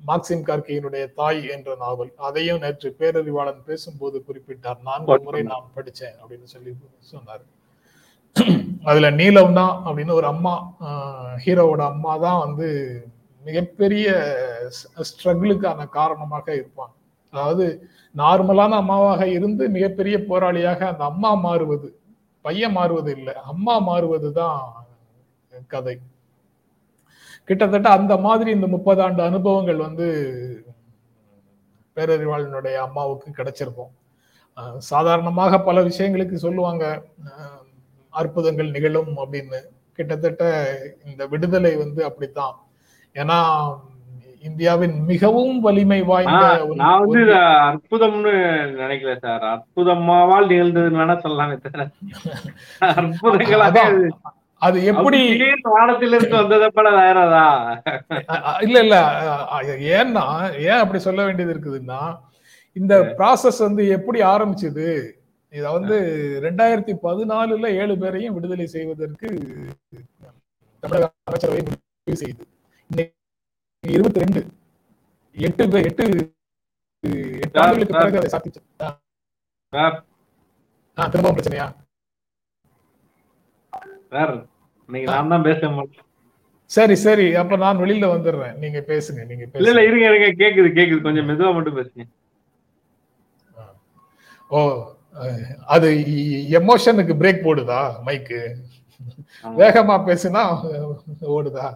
[0.00, 2.10] மார்க்சிம் கார்கியினுடைய தாய் என்ற நாவல்.
[2.28, 4.80] அதையும் நேற்று பேரறிவாளன் பேசும்போது குறிப்பிட்டார்.
[4.88, 6.72] நான்கு முறை நான் படிச்சேன் அப்படின்னு சொல்லி
[7.12, 7.44] சொன்னார்.
[8.90, 10.54] அதுல நீலம்னா அப்படின்னு ஒரு அம்மா
[11.44, 12.68] ஹீரோவோட அம்மா தான் வந்து
[13.42, 14.06] மிகப்பெரிய
[15.08, 16.94] ஸ்ட்ரகிளுக்கான காரணமாக இருப்பாங்க.
[17.32, 17.66] அதாவது
[18.14, 21.88] நார்மலான அம்மாவாக இருந்து மிகப்பெரிய போராளியாக அந்த அம்மா மாறுவது
[22.46, 24.60] பையன் மாறுவது இல்லை அம்மா மாறுவது தான்
[25.72, 25.96] கதை.
[27.48, 30.06] கிட்டத்தட்ட அந்த மாதிரி இந்த முப்பது ஆண்டு அனுபவங்கள் வந்து
[31.96, 33.92] பேரறிவாளனுடைய அம்மாவுக்கு கிடைச்சிருக்கும்.
[34.90, 36.84] சாதாரணமாக பல விஷயங்களுக்கு சொல்லுவாங்க
[38.20, 39.60] அற்புதங்கள் நிகழும் அப்படின்னு.
[39.98, 40.44] கிட்டத்தட்ட
[41.10, 42.56] இந்த விடுதலை வந்து அப்படித்தான்.
[43.16, 43.38] ஏன்னா
[44.44, 46.44] இந்தியாவின் மிகவும் வலிமை வாய்ந்த
[46.80, 47.20] நான் வந்து
[47.66, 48.32] அற்புதம்னு
[48.80, 49.44] நினைக்கல சார்.
[49.52, 51.84] அற்புதமாவால் நிகழ்ந்ததுன்னு வேணா சொல்லலாமே தவிர
[52.98, 53.84] அற்புதங்களாக
[54.62, 55.18] அது எப்படி
[55.68, 57.46] வானத்திலிருந்து வந்ததை போல வேறதா
[58.64, 58.96] இல்ல இல்ல.
[59.94, 60.24] ஏன்னா
[60.66, 62.00] ஏன் அப்படி சொல்ல வேண்டியது இருக்குதுன்னா
[62.76, 64.86] இந்த ப்ராசஸ் வந்து எப்படி ஆரம்பிச்சது?
[65.52, 65.96] இத வந்து
[66.44, 69.28] ரெண்டாயிரத்தி பதினாலுல ஏழு பேரையும் விடுதலை செய்வதற்கு
[70.82, 72.30] தமிழக அமைச்சரவை முடிவு
[72.90, 73.12] இன்னைக்கு
[73.84, 74.40] இருபத்தி ரெண்டு
[75.36, 76.04] எட்டு எட்டு
[77.44, 78.60] எட்டு ஆண்டுகளுக்கு பிறகு அதை சாதிச்சு
[80.98, 81.66] திரும்பவும் பிரச்சனையா?
[84.12, 84.34] சார்
[85.08, 86.02] நான் தான் பேச மாட்டேன்
[86.70, 87.26] சரி சரி.
[87.40, 88.54] அப்ப நான் வெளியில வந்துடுறேன்.
[88.62, 90.28] நீங்க பேசுங்க நீங்க இல்ல இல்ல இருங்க இருங்க.
[90.42, 91.00] கேக்குது கேக்குது.
[91.06, 92.04] கொஞ்சம் மெதுவா மட்டும் பேசுங்க.
[94.50, 94.58] ஓ
[95.74, 95.88] அது
[96.58, 98.40] எமோஷனுக்கு பிரேக் போடுதா மைக்கு.
[99.60, 100.42] வேகமா பேசுனா
[101.36, 101.66] ஓடுதா?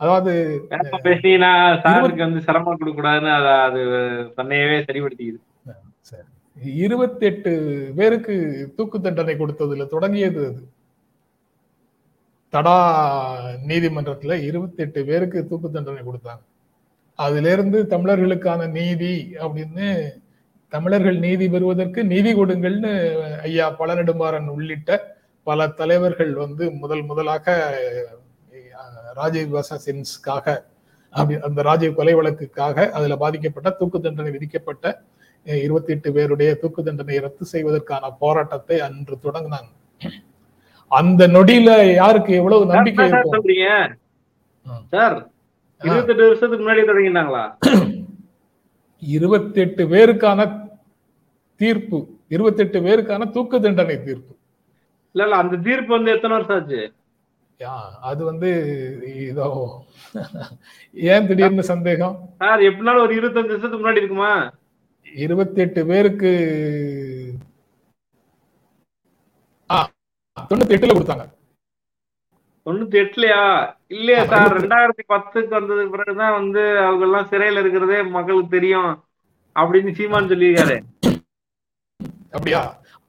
[0.00, 0.32] அதாவது
[0.70, 1.50] வேகமா பேசினா
[1.84, 3.78] சாருக்கு வந்து சிரமம் கொடுக்க கூடாதுன்னு அத
[4.38, 5.40] தன்னையவே சரிப்படுத்திக்குது.
[6.84, 7.50] இருபத்தி எட்டு
[7.98, 8.34] பேருக்கு
[8.76, 10.62] தூக்கு தண்டனை கொடுத்ததுல தொடங்கியது அது.
[12.52, 12.76] தடா
[13.70, 16.42] நீதிமன்றத்துல இருபத்தி எட்டு பேருக்கு தூக்கு தண்டனை கொடுத்தாங்க.
[17.18, 19.86] அதுல இருந்து தமிழர்களுக்கான நீதி அப்படின்னு
[20.72, 22.92] தமிழர்கள் நீதி பெறுவதற்கு நீதி கொடுங்கள்னு
[23.48, 24.90] ஐயா பழநெடுமாறன் உள்ளிட்ட
[25.46, 27.46] பல தலைவர்கள் வந்து முதல் முதலாக
[29.14, 30.46] ராஜீவ் அசாசின்ஸ்க்காக
[31.14, 34.86] அப்படி அந்த ராஜீவ் கொலை வழக்குக்காக அதுல பாதிக்கப்பட்ட தூக்கு தண்டனை விதிக்கப்பட்ட
[35.46, 39.70] இருபத்தி எட்டு பேருடைய தூக்கு தண்டனை ரத்து செய்வதற்கான போராட்டத்தை அன்று தொடங்கினாங்க.
[40.90, 43.68] அந்த நொடியில யாருக்கு எவ்வளவு நம்பிக்கை சொல்றீங்க.
[44.92, 45.16] சார்
[45.80, 47.44] இருபத்தெட்டு வருஷத்துக்கு முன்னாடி தொடங்கினாங்களா?
[49.16, 50.40] இருபத்தி எட்டு பேருக்கான
[51.60, 54.32] தீர்ப்பு இருபத்தி எட்டு பேருக்கான தூக்கு தண்டனை தீர்ப்பு.
[55.14, 56.80] இல்ல இல்ல அந்த தீர்ப்பு வந்து எத்தனை வருஷம் ஆச்சு?
[58.08, 58.50] அது வந்து
[59.28, 59.46] இதோ
[61.12, 62.14] ஏன் திடீர்னு சந்தேகம்?
[62.40, 64.32] சார் எப்படினாலும் ஒரு இருபத்தஞ்சு வருஷத்துக்கு முன்னாடி இருக்குமா?
[65.06, 66.32] இருபத்தி எட்டு பேருக்கு
[70.50, 71.24] தொண்ணூத்தி எட்டுல கொடுத்தாங்க.
[72.66, 73.40] தொண்ணூத்தி எட்டுலயா
[73.96, 78.90] இல்லையா சார் ரெண்டாயிரத்தி பத்துக்கு வந்ததுக்கு பிறகுதான் வந்து அவங்க எல்லாம் சிறையில இருக்கிறதே மக்களுக்கு தெரியும்
[79.56, 80.76] அப்படின்னு சீமான் சொல்லியிருக்காரு.
[82.36, 82.62] அப்படியா?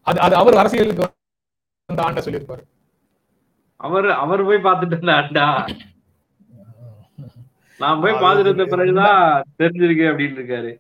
[0.08, 1.06] அது அது அவர் அரசியலுக்கு
[1.90, 2.64] வந்த ஆண்ட சொல்லியிருப்பாரு.
[3.82, 5.48] அவர் அவர் போய் பார்த்துட்டு இருந்தாண்டா
[7.80, 9.20] நான் போய் பார்த்துட்டு இருந்த பிறகுதான்
[9.60, 10.72] தெரிஞ்சிருக்கு அப்படின்னு இருக்காரு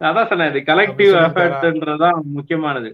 [0.00, 1.12] அதான் சொன்னேன் இது கலெக்டிவ்?
[1.26, 2.90] எஃபர்ட்ன்றதுதான் முக்கியமானது.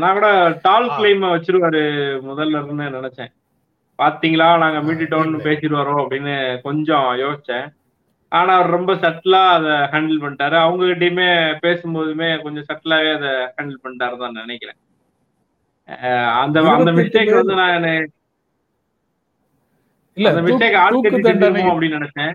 [0.00, 0.28] நான் கூட
[0.62, 0.88] டால்.
[0.96, 1.82] கிளைம் வச்சிருவாரு
[2.28, 3.30] முதல்ல இருந்து நினைச்சேன்.
[3.98, 4.48] பாத்தீங்களா?
[4.62, 5.42] நாங்க மீட்டிட்டோம்னு
[5.78, 6.34] வரோம் அப்படின்னு
[6.66, 7.66] கொஞ்சம் யோசிச்சேன்.
[8.32, 10.56] ஆனா அவர் ரொம்ப சட்டிலா அதை ஹேண்டில் பண்ணிட்டாரு.
[10.64, 11.28] அவங்க கிட்டயுமே
[11.64, 14.78] பேசும்போதுமே கொஞ்சம் சட்டிலாவே அதை ஹேண்டில் பண்ணிட்டாரு தான் நினைக்கிறேன்
[16.42, 17.86] அந்த அந்த 28 மிஸ்டேக் வந்து நான்
[20.14, 21.62] இல்ல அந்த தூக்கு- தண்டனை.
[21.64, 22.34] அப்படின்னு நினைச்சேன்.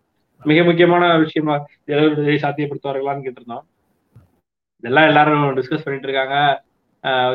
[0.44, 3.62] மிக முக்கியமான விஷயமா எழுவர் விடுதலையை சாத்தியப்படுத்துவார்களான்னு கேட்டிருந்தோம்.
[4.78, 6.64] இதெல்லாம் எல்லாரும் டிஸ்கஸ் பண்ணிட்டு இருக்காங்க.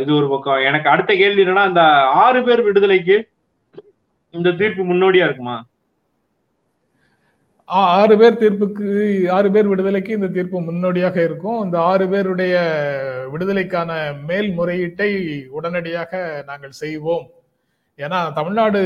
[0.01, 0.65] இது ஒரு பக்கம்.
[0.69, 1.84] எனக்கு அடுத்த கேள்வி என்னன்னா இந்த
[2.23, 3.15] ஆறு பேர் விடுதலைக்கு
[4.38, 5.56] இந்த தீர்ப்பு முன்னோடியா இருக்குமா?
[7.69, 8.88] ஆறு பேர் தீர்ப்புக்கு
[9.36, 11.60] ஆறு பேர் விடுதலைக்கு இந்த தீர்ப்பு முன்னோடியாக இருக்கும்.
[11.65, 12.56] இந்த ஆறு பேருடைய
[13.34, 13.91] விடுதலைக்கான
[14.28, 15.10] மேல்முறையீட்டை
[15.58, 17.25] உடனடியாக நாங்கள் செய்வோம்.
[17.99, 18.80] ஏன்னா தமிழ்நாடு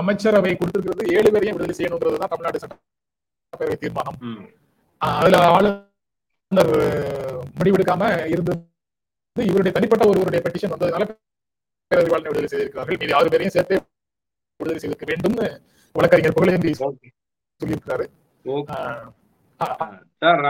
[0.00, 4.18] அமைச்சரவை கொடுத்திருக்கிறது ஏழு பேரையும் விடுதலை செய்யணுங்கிறது தான் தமிழ்நாடு சட்டப்பேரவை தீர்மானம்.
[5.00, 6.74] அதுல ஆளுநர்
[7.58, 8.12] முடிவெடுக்காம
[9.40, 11.04] இருந்தது இவருடைய தனிப்பட்ட ஒருவருடைய பெட்டிஷன் வந்ததுனால
[11.90, 12.98] விடுதலை செய்திருக்கிறார்கள்.
[13.00, 13.76] மீதி ஆறு பேரையும் சேர்த்தே
[14.60, 15.46] விடுதலை செய்திருக்க வேண்டும்னு
[15.94, 18.04] வழக்கறிஞர் புகழேந்தி சொல்லியிருக்கிறாரு.
[20.22, 20.42] சார்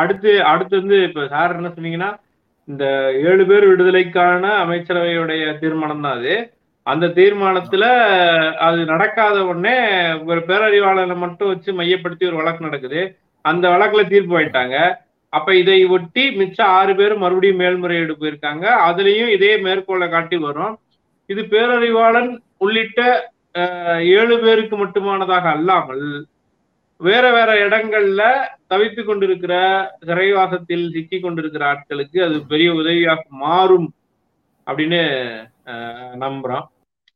[0.00, 2.10] அடுத்து அடுத்து வந்து இப்ப சார் என்ன சொன்னீங்கன்னா
[2.68, 2.84] இந்த
[3.30, 6.34] ஏழு பேர் விடுதலைக்கான அமைச்சரவையுடைய தீர்மானம் தான் அது.
[6.86, 7.84] அந்த தீர்மானத்துல
[8.66, 9.76] அது நடக்காத உடனே
[10.30, 13.00] ஒரு பேரறிவாளனை மட்டும் வச்சு மையப்படுத்தி ஒரு வழக்கு நடக்குது.
[13.44, 14.76] அந்த வழக்குல தீர்ப்பு வாயிட்டாங்க
[15.32, 18.64] அப்ப இதை ஒட்டி மிச்சம் ஆறு பேர் மறுபடியும் மேல்முறையீடு போயிருக்காங்க.
[18.88, 20.74] அதுலயும் இதே மேற்கோளை காட்டி வரும்
[21.30, 23.00] இது பேரறிவாளன் உள்ளிட்ட
[24.14, 26.04] ஏழு பேருக்கு மட்டுமானதாக அல்லாமல்
[27.00, 28.22] வேற வேற இடங்கள்ல
[28.68, 29.54] தவித்து கொண்டிருக்கிற
[30.06, 33.88] சிறைவாசத்தில் சிக்கி கொண்டிருக்கிற ஆட்களுக்கு அது பெரிய உதவியாக மாறும்
[34.66, 35.00] அப்படின்னு
[36.22, 36.64] நம்புறோம்.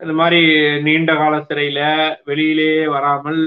[0.01, 0.41] இந்த மாதிரி
[0.85, 1.81] நீண்ட கால சிறையில
[2.29, 3.41] வெளியிலேயே வராமல்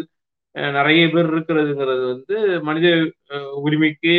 [0.55, 2.87] அஹ், நிறைய பேர் இருக்கிறதுங்கிறது வந்து மனித
[3.63, 4.15] உரிமைக்கு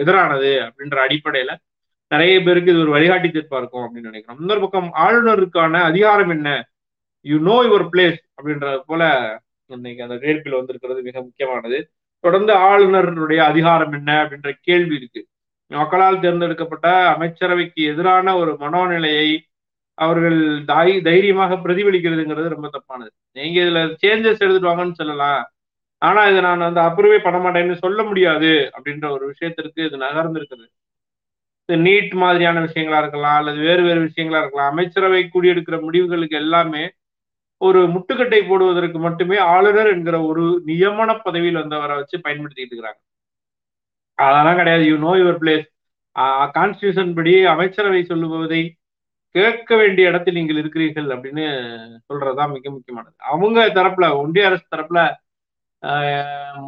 [0.00, 1.52] எதிரானது அப்படின்ற அடிப்படையில
[2.08, 4.40] நிறைய பேருக்கு இது ஒரு வழிகாட்டி தீர்ப்பா இருக்கும் அப்படின்னு நினைக்கிறோம்.
[4.40, 6.48] இன்னொரு பக்கம் ஆளுநருக்கான அதிகாரம் என்ன?
[7.20, 9.02] யூ நோ யுவர் பிளேஸ் அப்படின்றது போல
[9.70, 11.78] இன்னைக்கு அந்த தீர்ப்பில் வந்திருக்கிறது மிக முக்கியமானது.
[12.24, 15.22] தொடர்ந்து ஆளுநருடைய அதிகாரம் என்ன அப்படின்ற கேள்வி இருக்கு.
[15.70, 19.28] மக்களால் தேர்ந்தெடுக்கப்பட்ட அமைச்சரவைக்கு எதிரான ஒரு மனோநிலையை
[19.98, 23.10] அவர்கள் தை தைரியமாக பிரதிபலிக்கிறதுங்கிறது ரொம்ப தப்பானது.
[23.32, 25.42] நீங்க இதுல சேஞ்சஸ் எடுத்துட்டு வாங்கன்னு சொல்லலாம்.
[26.02, 30.66] ஆனா இதை நான் வந்து அப்ரூவே பண்ண மாட்டேன்னு சொல்ல முடியாது அப்படின்ற ஒரு விஷயத்திற்கு இது நகர்ந்திருக்குது.
[31.68, 36.84] இது நீட் மாதிரியான விஷயங்களா இருக்கலாம் அல்லது வேறு வேறு விஷயங்களா இருக்கலாம் அமைச்சரவை கூடியெடுக்கிற முடிவுகளுக்கு எல்லாமே
[37.60, 43.00] ஒரு முட்டுக்கட்டை போடுவதற்கு மட்டுமே ஆளுநர் என்கிற ஒரு நியமன பதவியில் வந்தவரை வச்சு பயன்படுத்திட்டு இருக்கிறாங்க.
[44.18, 44.84] அதெல்லாம் கிடையாது.
[44.90, 45.66] You know your place
[46.56, 48.60] constitution படி அமைச்சரவை சொல்லுவதை
[49.34, 51.44] கேட்க வேண்டிய இடத்தில் நீங்கள் இருக்கிறீர்கள் அப்படின்னு
[52.08, 53.14] சொல்றதுதான் மிக முக்கியமானது.
[53.32, 55.00] அவங்க தரப்புல ஒன்றிய அரசு தரப்புல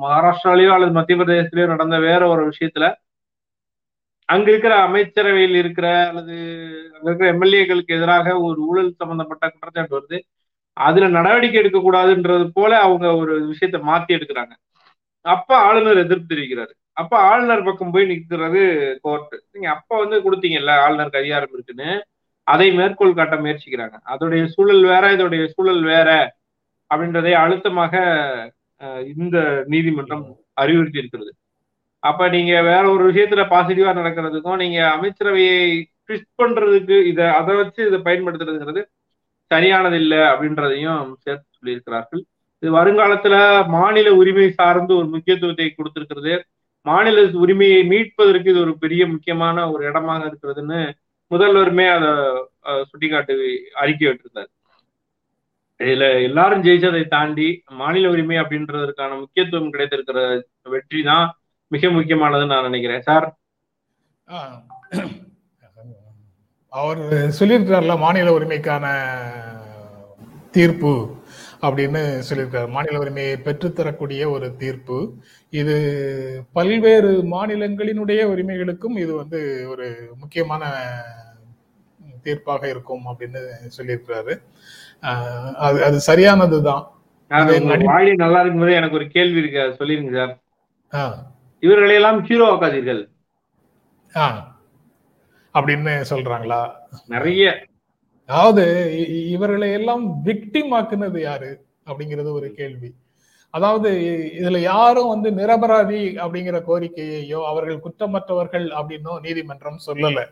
[0.02, 2.86] மகாராஷ்டிராலயோ அல்லது மத்திய பிரதேசத்திலயோ நடந்த வேற ஒரு விஷயத்துல
[4.28, 6.34] அங்க இருக்கிற அமைச்சரவையில் இருக்கிற அல்லது
[6.96, 10.18] அங்க இருக்கிற எம்எல்ஏக்களுக்கு எதிராக ஒரு ஊழல் சம்பந்தப்பட்ட குற்றச்சாட்டு வருது.
[10.76, 14.54] அதுல நடவடிக்கை எடுக்கக்கூடாதுன்றது போல அவங்க ஒரு விஷயத்த மாத்தி எடுக்கிறாங்க.
[15.24, 16.72] அப்ப ஆளுநர் எதிர்ப்பு தெரிவிக்கிறாரு.
[16.92, 18.60] அப்ப ஆளுநர் பக்கம் போய் நிற்கிறது
[19.02, 21.90] கோர்ட் நீங்க அப்ப வந்து கொடுத்தீங்கல்ல ஆளுநருக்கு அதிகாரம் இருக்குன்னு.
[22.46, 23.96] அதை மேற்கோள் காட்ட முயற்சிக்கிறாங்க.
[24.12, 26.08] அதோடைய சூழல் வேற இதோடைய சூழல் வேற
[26.90, 27.94] அப்படின்றதை அழுத்தமாக
[29.12, 29.38] இந்த
[29.72, 30.24] நீதிமன்றம்
[30.62, 31.30] அறிவுறுத்தி இருக்கிறது
[32.02, 35.56] அப்ப நீங்க வேற ஒரு விஷயத்துல பாசிட்டிவா நடக்கிறதுக்கும் நீங்க அமைச்சரவையை
[36.06, 38.82] ட்விஸ்ட் பண்றதுக்கு இத அதை வச்சு இதை பயன்படுத்துறதுங்கிறது
[39.50, 42.22] சரியானது இல்லை அப்படின்றதையும் சேர்த்து சொல்லியிருக்கிறார்கள்.
[42.62, 43.36] இது வருங்காலத்துல
[43.76, 46.34] மாநில உரிமை சார்ந்து ஒரு முக்கியத்துவத்தை கொடுத்திருக்கிறது
[46.86, 50.80] மாநில உரிமையை மீட்பதற்கு இது ஒரு பெரிய முக்கியமான ஒரு இடமாக இருக்கிறதுன்னு
[51.30, 52.10] முதல்வருமே அதை
[52.90, 53.34] சுட்டிக்காட்டி
[53.82, 54.50] அறிக்கை விட்டிருந்தார்.
[55.78, 63.02] இதுல எல்லாரும் ஜெயிச்சதை தாண்டி மாநில உரிமை அப்படின்றதற்கான முக்கியத்துவம் கிடைத்திருக்கிற வெற்றி தான் மிக முக்கியமானதுன்னு நான் நினைக்கிறேன்.
[63.02, 63.38] சார்?
[64.30, 64.62] ஆ.
[66.68, 66.98] அவர்
[67.38, 68.86] சொல்லியிருக்கிறார்ல மாநில உரிமைக்கான
[70.50, 71.16] தீர்ப்பு
[71.62, 72.68] அப்படின்னு சொல்லியிருக்காரு.
[72.68, 75.14] மாநில உரிமையை பெற்றுத்தரக்கூடிய ஒரு தீர்ப்பு.
[75.50, 75.76] இது
[76.52, 80.72] பல்வேறு மாநிலங்களினுடைய உரிமைகளுக்கும் இது வந்து ஒரு முக்கியமான
[82.24, 83.38] தீர்ப்பாக இருக்கும் அப்படின்னு
[83.78, 84.42] சொல்லியிருக்கிறாரு.
[87.28, 89.84] அது அது நடி- வாயிலை நல்லா இருக்கும்போது எனக்கு ஒரு கேள்வி இருக்கு.
[89.84, 90.38] சொல்லிருங்க சார்.
[90.92, 91.16] ஆஹ்
[91.60, 93.08] இவர்களையெல்லாம் ஹீரோ ஆக்காதீர்கள்.
[95.54, 96.70] அப்படின்னு சொல்றாங்களா?
[97.06, 97.66] நிறைய.
[98.26, 98.94] அதாவது
[99.28, 101.64] இவர்களை எல்லாம் விக்டிம் ஆக்குனது யாரு?
[101.86, 102.94] அப்படிங்கிறது ஒரு கேள்வி.
[103.50, 103.92] அதாவது
[104.38, 110.28] இதுல யாரும் வந்து நிரபராதி அப்படிங்கிற கோரிக்கையையோ அவர்கள் குற்றமற்றவர்கள் அப்படின்னோ நீதிமன்றம் சொல்லல.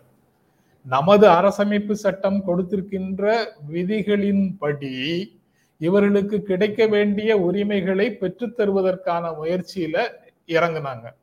[0.88, 4.94] நமது அரசமைப்பு சட்டம் கொடுத்திருக்கின்ற விதிகளின்படி
[5.79, 10.09] இவர்களுக்கு கிடைக்க வேண்டிய உரிமைகளை பெற்றுத் தருவதற்கான முயற்சியில
[10.46, 11.14] இறங்குனாங்க.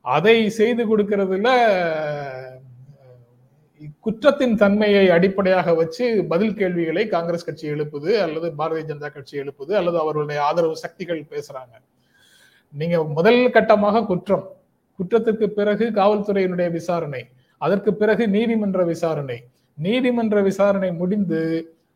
[0.00, 1.48] அதை செய்து கொடுக்கறதுல
[4.00, 9.98] குற்றத்தின் தன்மையை அடிப்படையாக வச்சு பதில் கேள்விகளை காங்கிரஸ் கட்சி எழுப்புது அல்லது பாரதிய ஜனதா கட்சி எழுப்புது அல்லது
[9.98, 11.76] அவர்களுடைய ஆதரவு சக்திகள் பேசுறாங்க.
[12.72, 14.56] நீங்க முதல் கட்டமாக குற்றம்.
[14.98, 17.26] குற்றத்துக்கு பிறகு காவல்துறையினுடைய விசாரணை.
[17.64, 19.38] அதற்கு பிறகு நீதிமன்ற விசாரணை.
[19.78, 21.40] நீதிமன்ற விசாரணை முடிந்து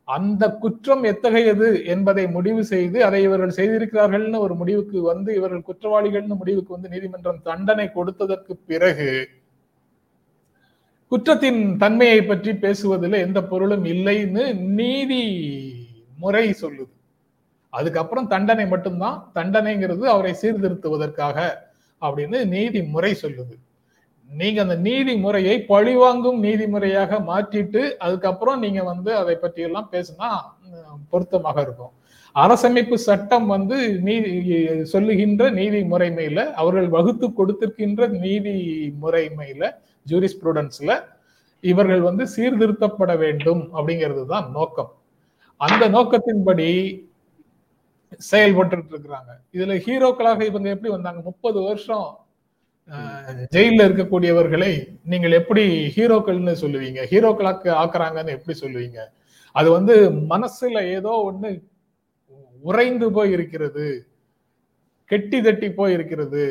[0.07, 6.71] அந்த குற்றம் எத்தகையது என்பதை முடிவு செய்து அதை இவர்கள் செய்திருக்கிறார்கள்னு ஒரு முடிவுக்கு வந்து இவர்கள் குற்றவாளிகள்னு முடிவுக்கு
[6.75, 9.09] வந்து நீதிமன்றம் தண்டனை கொடுத்ததற்கு பிறகு
[11.11, 14.45] குற்றத்தின் தன்மையை பற்றி பேசுவதில் எந்த பொருளும் இல்லைன்னு
[14.79, 15.21] நீதி
[16.19, 16.93] முறை சொல்லுது.
[17.73, 19.17] அதுக்கப்புறம் தண்டனை மட்டும்தான்.
[19.35, 21.37] தண்டனைங்கிறது அவரை சீர்திருத்துவதற்காக
[22.01, 23.55] அப்படின்னு நீதி முறை சொல்லுது.
[24.29, 30.29] நீங்க அந்த நீதி முறையை பழிவாங்கும் நீதிமுறையாக மாற்றிட்டு அதுக்கப்புறம் நீங்க வந்து அதை பற்றி எல்லாம் பேசினா
[31.11, 31.93] பொருத்தமாக இருக்கும்.
[32.35, 34.31] அரசமைப்பு சட்டம் வந்து நீதி
[34.93, 38.55] சொல்லுகின்ற நீதி முறைமையில அவர்கள் வகுத்து கொடுத்திருக்கின்ற நீதி
[39.03, 39.71] முறைமையில
[40.05, 40.91] ஜூரிஸ்ப்ரூடன்ஸ்ல
[41.63, 44.91] இவர்கள் வந்து சீர்திருத்தப்பட வேண்டும் அப்படிங்கிறது தான் நோக்கம்.
[45.61, 46.69] அந்த நோக்கத்தின்படி
[48.31, 49.31] செயல்பட்டு இருக்கிறாங்க.
[49.55, 51.21] இதுல ஹீரோக்களாக இவங்க எப்படி வந்தாங்க?
[51.29, 52.07] முப்பது வருஷம்
[52.89, 53.23] அஹ்,
[53.53, 54.71] ஜெயில்ல இருக்கக்கூடியவர்களை
[55.05, 55.63] நீங்கள் எப்படி
[55.95, 56.99] ஹீரோக்கள்னு சொல்லுவீங்க?
[57.11, 58.99] ஹீரோக்களாக்கு ஆக்குறாங்கன்னு எப்படி சொல்லுவீங்க?
[59.55, 59.95] அது வந்து
[60.31, 61.49] மனசுல ஏதோ ஒண்ணு
[62.63, 63.85] உறைந்து போய் இருக்கிறது
[65.11, 66.43] கெட்டி தட்டி போய் இருக்கிறது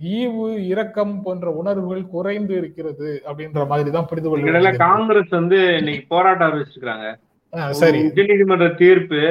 [0.00, 4.72] ஈவு இரக்கம் போன்ற உணர்வுகள் குறைந்து இருக்கிறது அப்படின்ற மாதிரி தான் புரிந்து கொள்ள.
[4.84, 7.08] காங்கிரஸ் வந்து இன்னைக்கு போராட்டம் அறிவிச்சிருக்காங்க
[7.52, 7.98] அஹ், சரி.
[8.06, 9.22] உச்ச நீதிமன்ற தீர்ப்பு.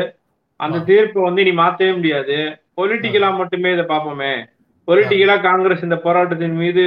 [0.60, 0.78] அந்த.
[0.88, 2.38] தீர்ப்பை வந்து இனி மாத்தவே முடியாது.
[2.78, 4.34] பொலிட்டிக்கலா மட்டுமே இதை பார்ப்போமே.
[4.91, 6.84] பொலிட்டிக்கலா காங்கிரஸ் இந்த போராட்டத்தின் மீது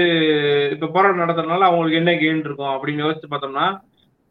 [0.71, 3.81] இப்ப போராட்டம் நடத்துறதுனால அவங்களுக்கு என்ன கெயின் இருக்கும் அப்படின்னு யோசிச்சு பார்த்தோம்னா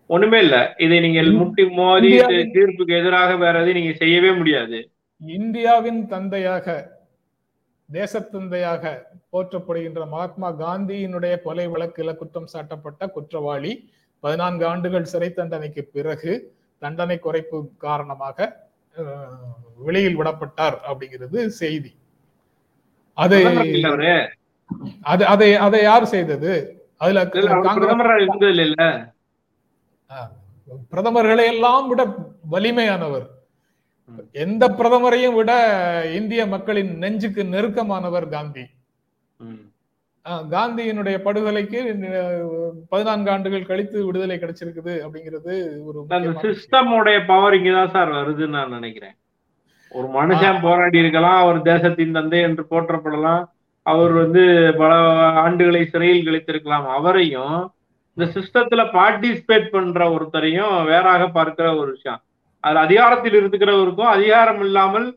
[0.08, 0.76] ஒண்ணுமே இல்ல.
[0.78, 2.20] இதை நீங்கள் இந்~ முட்டி மோதி
[2.56, 4.90] தீர்ப்புக்கு எதிராக வேற எதையும் நீங்க செய்யவே முடியாது.
[5.22, 6.92] இந்தியாவின் தந்தையாக
[7.92, 8.84] தேசத்தந்தையாக
[9.32, 17.68] போற்றப்படுகின்ற மகாத்மா காந்தியினுடைய கொலை வழக்கில் குற்றம் சாட்டப்பட்ட குற்றவாளி பதினான்கு ஆண்டுகள் சிறை தண்டனைக்கு பிறகு தண்டனை குறைப்பு
[17.78, 18.68] காரணமாக
[19.78, 21.96] வெளியில் விடப்பட்டார் அப்படிங்கிறது செய்தி.
[23.18, 23.40] அதை
[25.04, 26.52] அது அதை அதை யார் செய்தது
[26.98, 27.24] அதுல
[30.94, 32.02] பிரதமர்களை எல்லாம் விட
[32.52, 33.26] வலிமையானவர்.
[34.44, 35.52] எந்த பிரதமரையும் விட
[36.14, 38.66] இந்திய மக்களின் நெஞ்சுக்கு நெருக்கமானவர் காந்தி
[40.52, 41.80] காந்தியினுடைய படுகொலைக்கு
[42.90, 45.54] பதினான்கு ஆண்டுகள் கழித்து விடுதலை கிடைச்சிருக்குது அப்படிங்கிறது
[45.86, 46.00] ஒரு.
[46.44, 49.16] சிஸ்டமோடைய பவர் இங்கதான் சார் வருதுன்னு நான் நினைக்கிறேன்
[49.98, 53.44] ஒரு மனுஷன் போராடி இருக்கலாம் அவர் தேசத்தின் தந்தை என்று போற்றப்படலாம்.
[53.86, 54.44] அவர் வந்து
[54.82, 54.92] பல
[55.44, 56.86] ஆண்டுகளை சிறையில் கழித்திருக்கலாம்.
[56.98, 57.58] அவரையும்
[58.18, 62.22] இந்த சிஸ்டத்துல பார்ட்டிசிபேட் பண்ற ஒருத்தரையும் வேறாக பார்க்கிற ஒரு விஷயம்.
[62.64, 65.08] அது அதிகாரத்தில் இருக்கிறவருக்கும் அதிகாரம் இல்லாமல்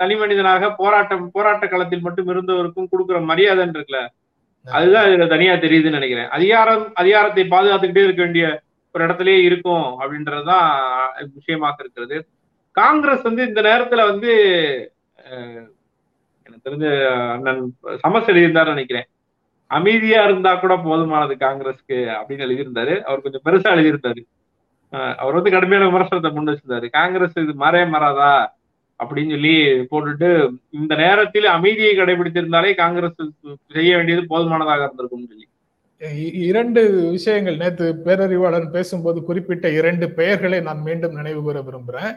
[0.00, 4.00] தனி மனிதனாக போராட்டம் போராட்ட களத்தில் மட்டும் இருந்தவருக்கும் கொடுக்கிற மரியாதை இருக்குல்ல?
[4.66, 6.28] அதுதான் இதுல தனியா தெரியுதுன்னு நினைக்கிறேன்.
[6.36, 8.46] அதிகாரம் அதிகாரத்தை பாதுகாத்துக்கிட்டே இருக்க வேண்டிய
[8.94, 10.68] ஒரு இடத்துலயே இருக்கும் அப்படின்றதுதான்
[11.38, 12.16] விஷயமாக இருக்கிறது.
[12.80, 14.30] காங்கிரஸ் வந்து இந்த நேரத்துல வந்து
[16.46, 16.86] எனக்கு தெரிஞ்ச
[17.34, 17.62] அண்ணன்
[18.02, 19.08] சமஸ் எழுதியிருந்தாரு நினைக்கிறேன்.
[19.78, 22.94] அமைதியா இருந்தா கூட போதுமானது காங்கிரஸ்க்கு அப்படின்னு எழுதியிருந்தாரு.
[23.08, 24.22] அவர் கொஞ்சம் பெருசா எழுதியிருந்தாரு.
[25.20, 26.86] அவர் வந்து கடுமையான விமர்சனத்தை முன் வச்சிருந்தாரு.
[26.98, 28.32] காங்கிரஸ் இது மாறே மாறாதா
[29.00, 29.54] அப்படின்னு சொல்லி
[29.92, 30.28] போட்டுட்டு
[30.80, 33.16] இந்த நேரத்தில் அமைதியை கடைபிடித்திருந்தாலே காங்கிரஸ்
[33.76, 35.46] செய்ய வேண்டியது போதுமானதாக இருந்திருக்கும் சொல்லி.
[36.48, 36.82] இரண்டு
[37.14, 37.56] விஷயங்கள்.
[37.62, 42.14] நேத்து பேரறிவாளன் பேசும்போது குறிப்பிட்ட இரண்டு பெயர்களை நான் மீண்டும் நினைவு கூற விரும்புறேன்.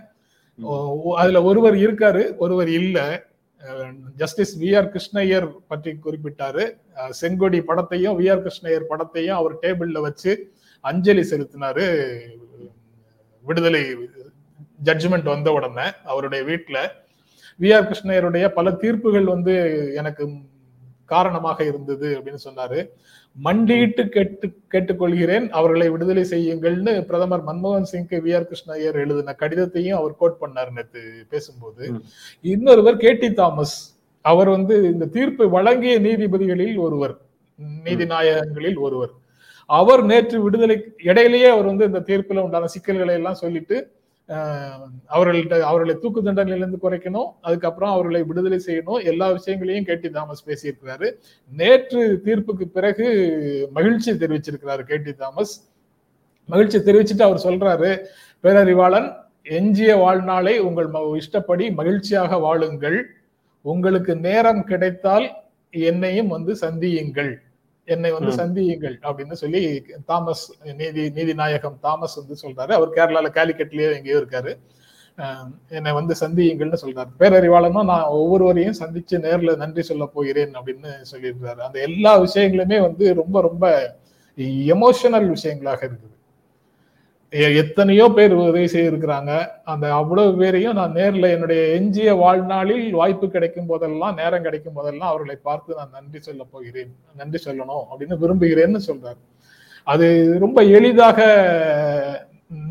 [1.21, 2.99] அதுல ஒருவர் இருக்காரு ஒருவர் இல்ல.
[4.21, 6.63] ஜஸ்டிஸ் வி ஆர் கிருஷ்ணய்யர் பற்றி குறிப்பிட்டாரு.
[7.21, 10.33] செங்கொடி படத்தையும் வி ஆர் கிருஷ்ணய்யர் படத்தையும் அவர் டேபிள்ல வச்சு
[10.83, 11.85] அஞ்சலி செலுத்தினாரு.
[13.45, 13.81] விடுதலை
[14.87, 16.77] ஜட்ஜ்மெண்ட் வந்த உடனே அவருடைய வீட்டுல
[17.59, 19.53] வி ஆர் கிருஷ்ணயருடைய பல தீர்ப்புகள் வந்து
[20.01, 20.23] எனக்கு
[21.13, 22.79] காரணமாக இருந்தது அப்படின்னு சொன்னாரு.
[23.35, 25.49] மண்டியிட்டு கேட்டு கேட்டுக்கொள்கிறேன்.
[25.49, 28.35] அவர்களை விடுதலை செய்யுங்கள்னு பிரதமர் மன்மோகன் சிங்க்கு வி.
[28.35, 28.47] ஆர்.
[28.49, 31.91] கிருஷ்ணய்யர் எழுதின கடிதத்தையும் அவர் கோட் பண்ணார் நேத்து பேசும்போது.
[32.41, 33.13] இன்னொருவர் கே.
[33.13, 33.33] டி.
[33.33, 37.17] தாமஸ் அவர் வந்து இந்த தீர்ப்பு வழங்கிய நீதிபதிகளில் ஒருவர்
[37.83, 39.11] நீதிநாயகங்களில் ஒருவர்.
[39.65, 43.94] அவர் நேற்று விடுதலை இடையிலேயே அவர் வந்து இந்த தீர்ப்புல உண்டான சிக்கல்களை எல்லாம் சொல்லிட்டு
[45.09, 47.31] அவர்கள்ட்ட அவர்களை தூக்கு தண்டனையிலிருந்து குறைக்கணும்.
[47.41, 49.03] அதுக்கப்புறம் அவர்களை விடுதலை செய்யணும்.
[49.03, 51.13] எல்லா விஷயங்களையும் கேடி தாமஸ் பேசியிருக்கிறாரு.
[51.51, 55.69] நேற்று தீர்ப்புக்கு பிறகு மகிழ்ச்சி தெரிவிச்சிருக்கிறாரு கேடி தாமஸ்.
[56.45, 58.05] மகிழ்ச்சி தெரிவிச்சுட்டு அவர் சொல்றாரு
[58.43, 63.05] பேரறிவாளன் எஞ்சிய வாழ்நாளை உங்கள் ம- இஷ்டப்படி மகிழ்ச்சியாக வாழுங்கள்.
[63.61, 65.31] உங்களுக்கு நேரம் கிடைத்தால்
[65.71, 67.35] என்னையும் வந்து சந்தியுங்கள்.
[67.85, 68.31] என்னை வந்து.
[68.41, 69.61] சந்தியுங்கள் அப்படின்னு சொல்லி
[70.05, 70.45] தாமஸ்
[70.79, 72.71] நீதி நீதிநாயகம் தாமஸ் வந்து சொல்றாரு.
[72.77, 74.53] அவர் கேரளால கேலிக்கட்லயோ எங்கேயோ இருக்காரு.
[75.69, 77.11] என்னை வந்து சந்தியுங்கள்னு சொல்றாரு.
[77.19, 83.41] பேரறிவாளனும் நான் ஒவ்வொருவரையும் சந்திச்சு நேர்ல நன்றி சொல்ல போகிறேன் அப்படின்னு சொல்லியிருக்காரு அந்த எல்லா விஷயங்களுமே வந்து ரொம்ப
[83.49, 83.65] ரொம்ப
[84.73, 86.14] எமோஷனல் விஷயங்களாக இருக்குது.
[87.33, 89.31] எத்தனையோ பேர் உதவி செய்திருக்கிறாங்க.
[89.71, 95.37] அந்த அவ்வளவு பேரையும் நான் நேரில் என்னுடைய எஞ்சிய வாழ்நாளில் வாய்ப்பு கிடைக்கும் போதெல்லாம் நேரம் கிடைக்கும் போதெல்லாம் அவர்களை
[95.47, 96.91] பார்த்து நான் நன்றி சொல்ல போகிறேன்.
[97.21, 99.21] நன்றி சொல்லணும் அப்படின்னு விரும்புகிறேன்னு சொல்றாரு.
[99.87, 100.07] அது
[100.43, 101.19] ரொம்ப எளிதாக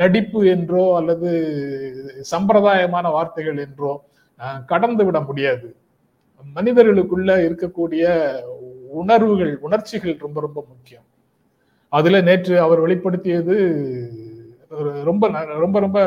[0.02, 1.30] நடிப்பு என்றோ அல்லது
[2.32, 3.92] சம்பிரதாயமான வார்த்தைகள் என்றோ
[4.72, 5.68] கடந்து விட முடியாது.
[6.56, 8.04] மனிதர்களுக்குள்ள இருக்கக்கூடிய
[9.02, 11.06] உணர்வுகள் உணர்ச்சிகள் ரொம்ப ரொம்ப முக்கியம்.
[11.92, 13.56] அதுல நேற்று அவர் வெளிப்படுத்தியது
[15.08, 15.28] ரொம்ப
[15.64, 15.98] ரொம்ப ரொம்ப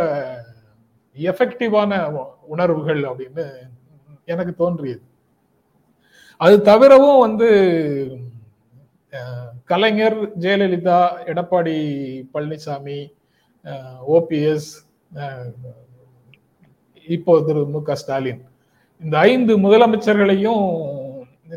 [1.15, 1.91] எஃபெக்டிவான
[2.53, 3.45] உணர்வுகள் அப்படின்னு
[4.31, 5.03] எனக்கு தோன்றியது.
[6.41, 7.47] அது தவிரவும் வந்து
[9.71, 10.99] கலைஞர் ஜெயலலிதா
[11.31, 11.77] எடப்பாடி
[12.33, 12.99] பழனிசாமி
[14.15, 14.69] ஓபிஎஸ்
[17.07, 18.41] இப்போ திரு மு க ஸ்டாலின்.
[19.01, 20.65] இந்த ஐந்து முதலமைச்சர்களையும்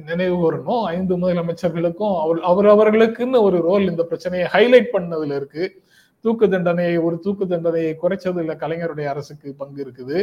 [0.09, 0.83] நினைவு கூறணும்.
[0.95, 5.65] ஐந்து முதலமைச்சர்களுக்கும் அவர் அவர் அவர்களுக்குன்னு ஒரு ரோல் இந்த பிரச்சனையை ஹைலைட் பண்ணதுல இருக்கு.
[6.25, 10.19] தூக்கு தண்டனையை ஒரு தூக்கு தண்டனையை குறைச்சதுல கலைஞருடைய அரசுக்கு பங்கு இருக்குது.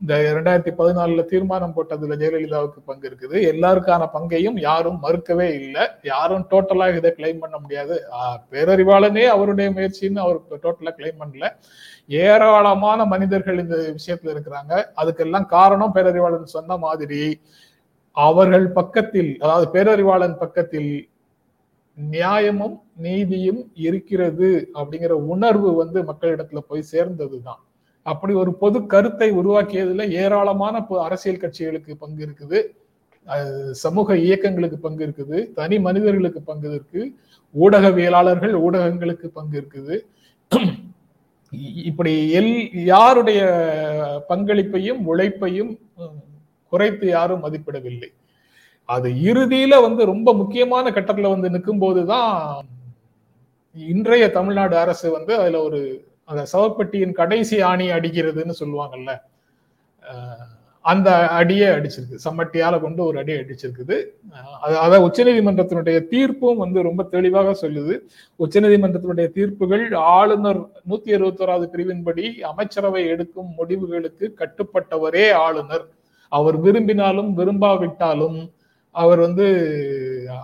[0.00, 3.36] இந்த ரெண்டாயிரத்தி பதினாலுல தீர்மானம் போட்டதுல ஜெயலலிதாவுக்கு பங்கு இருக்குது.
[3.50, 5.84] எல்லாருக்கான பங்கையும் யாரும் மறுக்கவே இல்லை.
[6.12, 7.96] யாரும் டோட்டலா இதை கிளைம் பண்ண முடியாது.
[8.52, 11.48] பேரறிவாளனே அவருடைய முயற்சின்னு அவர் டோட்டலா கிளைம் பண்ணல.
[12.24, 14.74] ஏராளமான மனிதர்கள் இந்த விஷயத்துல இருக்கிறாங்க.
[15.02, 17.22] அதுக்கெல்லாம் காரணம் பேரறிவாளன் சொன்ன மாதிரி
[18.16, 20.90] அவர்கள் பக்கத்தில் அதாவது பேரறிவாளன் பக்கத்தில்
[21.94, 27.64] நியாயமும் நீதியும் இருக்கிறது அப்படிங்கிற உணர்வு வந்து மக்களிடத்துல போய் சேர்ந்தது தான்
[28.02, 32.60] அப்படி ஒரு பொது கருத்தை உருவாக்கியதுல ஏராளமான பொ- அரசியல் கட்சிகளுக்கு பங்கு இருக்குது.
[33.70, 35.52] சமூக இயக்கங்களுக்கு பங்கு இருக்குது.
[35.52, 37.14] தனி மனிதர்களுக்கு பங்கு இருக்கு.
[37.60, 40.00] ஊடகவியலாளர்கள் ஊடகங்களுக்கு பங்கு இருக்குது.
[41.84, 43.40] இப்படி எல் யாருடைய
[44.28, 45.78] பங்களிப்பையும் உழைப்பையும்
[46.68, 48.08] குறைத்து யாரும் மதிப்பிடவில்லை.
[48.88, 52.32] அது இறுதியில வந்து ரொம்ப முக்கியமான கட்டத்துல வந்து நிற்கும் போதுதான்
[53.76, 55.80] இன்றைய தமிழ்நாடு அரசு வந்து அதுல ஒரு
[56.24, 59.12] அந்த சவப்பெட்டியின் கடைசி ஆணி அடிக்கிறதுன்னு சொல்லுவாங்கல்ல
[60.84, 62.16] அந்த அடியை அடிச்சிருக்கு.
[62.24, 63.96] சம்மட்டியால கொண்டு ஒரு அடி அடிச்சிருக்குது.
[64.60, 67.94] அதை அது உச்சநீதிமன்றத்தினுடைய தீர்ப்பும் வந்து ரொம்ப தெளிவாக சொல்லுது.
[68.40, 75.86] உச்சநீதிமன்றத்தினுடைய தீர்ப்புகள் ஆளுநர் நூத்தி அறுபத்தோராவது பிரிவின்படி அமைச்சரவை எடுக்கும் முடிவுகளுக்கு கட்டுப்பட்டவரே ஆளுநர்.
[76.32, 78.38] அவர் விரும்பினாலும் விரும்பாவிட்டாலும்
[78.94, 79.44] அவர் வந்து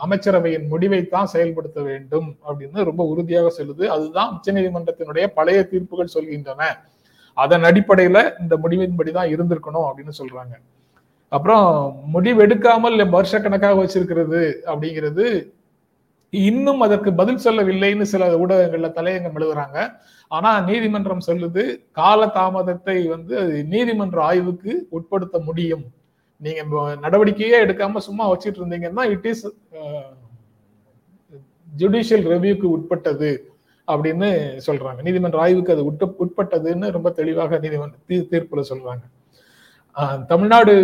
[0.07, 3.87] அமைச்சரவையின் முடிவைத்தான் செயல்படுத்த வேண்டும் அப்படின்னு ரொம்ப உறுதியாக சொல்லுது.
[3.87, 6.63] அதுதான் உச்சநீதிமன்றத்தினுடைய பழைய தீர்ப்புகள் சொல்கின்றன.
[7.35, 10.55] அதன் அடிப்படையில இந்த முடிவின்படிதான் இருந்திருக்கணும் அப்படின்னு சொல்றாங்க.
[11.29, 15.53] அப்புறம் முடிவெடுக்காமல் வருஷக்கணக்காக வச்சிருக்கிறது அப்படிங்கிறது
[16.31, 19.91] இன்னும் அதற்கு பதில் சொல்லவில்லைன்னு சில ஊடகங்கள்ல தலையங்கம் எழுதுறாங்க.
[20.29, 25.85] ஆனா நீதிமன்றம் சொல்லுது கால தாமதத்தை வந்து நீதிமன்ற ஆய்வுக்கு உட்படுத்த முடியும்.
[26.47, 26.63] நீங்க
[27.05, 29.45] நடவடிக்கையே எடுக்காம சும்மா வச்சிட்டு இருந்தீங்கன்னா இட் இஸ்
[31.81, 33.31] ஜுடிஷியல் ரெவியூக்கு உட்பட்டது
[33.89, 34.29] அப்படின்னு
[34.67, 34.99] சொல்றாங்க.
[35.07, 37.97] நீதிமன்ற ஆய்வுக்கு அது உட்ப உட்பட்டதுன்னு ரொம்ப தெளிவாக நீதிமன்ற
[38.33, 39.05] தீர்ப்புல சொல்றாங்க.
[40.31, 40.75] தமிழ்நாடு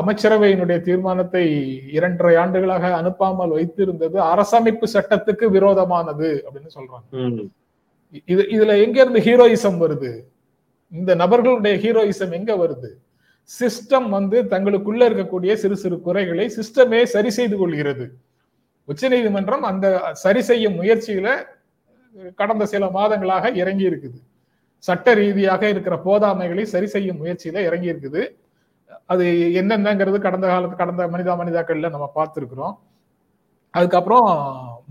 [0.00, 1.44] அமைச்சரவையினுடைய தீர்மானத்தை
[1.96, 7.06] இரண்டரை ஆண்டுகளாக அனுப்பாமல் வைத்திருந்தது அரசமைப்பு சட்டத்துக்கு விரோதமானது அப்படின்னு சொல்றாங்க.
[8.32, 10.12] இது இதுல எங்க இருந்து ஹீரோயிசம் வருது?
[10.92, 12.90] இந்த நபர்களுடைய ஹீரோயிசம் எங்க வருது?
[13.50, 18.06] சிஸ்டம் வந்து தங்களுக்குள்ள இருக்கக்கூடிய சிறு சிறு குறைகளை சிஸ்டமே சரி செய்து கொள்கிறது.
[18.88, 19.86] உச்சநீதிமன்றம் அந்த
[20.24, 21.28] சரி செய்யும் முயற்சியில
[22.40, 24.18] கடந்த சில மாதங்களாக இறங்கி இருக்குது.
[24.84, 28.22] சட்ட ரீதியாக இருக்கிற போதாமைகளை சரி செய்யும் முயற்சியில இறங்கி இருக்குது.
[29.12, 29.24] அது
[29.60, 32.76] என்னென்னங்கிறது கடந்த காலத்து கடந்த மனிதா மனிதாக்கள்ல நம்ம பார்த்துருக்குறோம்.
[33.74, 34.28] அதுக்கப்புறம்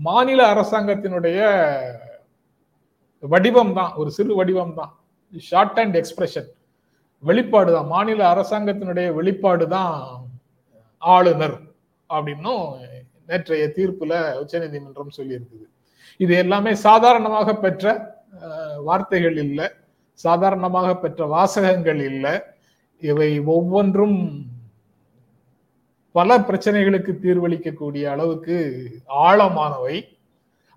[0.08, 1.38] மாநில அரசாங்கத்தினுடைய
[3.22, 4.92] வடிவம் தான் ஒரு சிறு வடிவம் தான்.
[5.50, 6.48] ஷார்ட் அண்ட் எக்ஸ்பிரஷன்
[7.22, 9.94] வெளிப்பாடு தான் மாநில அரசாங்கத்தினுடைய வெளிப்பாடு தான்
[10.98, 11.56] ஆளுநர்
[12.10, 12.64] அப்படின்னும்
[13.28, 15.66] நேற்றைய தீர்ப்புல உச்சநீதிமன்றம் சொல்லியிருக்குது.
[16.16, 17.84] இது எல்லாமே சாதாரணமாக பெற்ற
[18.88, 19.66] வார்த்தைகள் இல்லை.
[20.24, 22.34] சாதாரணமாக பெற்ற வாசகங்கள் இல்லை.
[23.02, 24.18] இவை ஒவ்வொன்றும்
[26.14, 28.56] பல பிரச்சனைகளுக்கு தீர்வளிக்கக்கூடிய அளவுக்கு
[29.26, 29.96] ஆழமானவை.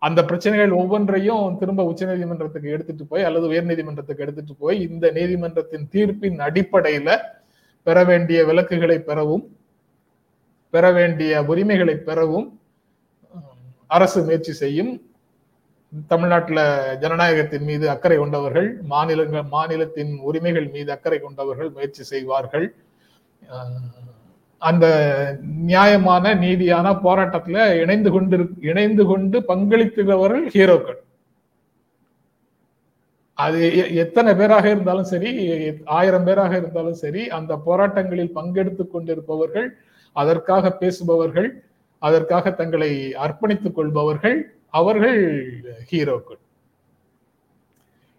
[0.01, 5.85] அந்த பிரச்சனைகள் ஒவ்வொன்றையும் திரும்ப உச்ச நீதிமன்றத்துக்கு எடுத்துட்டு போய் அல்லது உயர் நீதிமன்றத்துக்கு எடுத்துட்டு போய் இந்த நீதிமன்றத்தின்
[5.93, 7.09] தீர்ப்பின் அடிப்படையில
[7.87, 9.45] பெற வேண்டிய விலக்குகளை பெறவும்
[10.73, 12.47] பெற வேண்டிய உரிமைகளை பெறவும்
[13.95, 14.91] அரசு முயற்சி செய்யும்.
[16.11, 16.63] தமிழ்நாட்டில்
[17.01, 22.67] ஜனநாயகத்தின் மீது அக்கறை கொண்டவர்கள் மாநிலங்கள் மாநிலத்தின் உரிமைகள் மீது அக்கறை கொண்டவர்கள் முயற்சி செய்வார்கள்.
[24.61, 24.85] அந்த
[25.41, 30.99] நியாயமான நீதியான போராட்டத்துல இணைந்து கொண்டு இணைந்து கொண்டு பங்களித்துகிறவர்கள் ஹீரோக்கள்.
[33.33, 39.77] அது எ- எத்தனை பேராக இருந்தாலும் சரி ஆயிரம் பேராக இருந்தாலும் சரி அந்த போராட்டங்களில் பங்கெடுத்துக் கொண்டிருப்பவர்கள்
[40.11, 41.63] அதற்காக பேசுபவர்கள்
[41.99, 45.53] அதற்காக தங்களை அர்ப்பணித்துக் கொள்பவர்கள் அவர்கள்
[45.91, 46.39] ஹீரோக்கள்.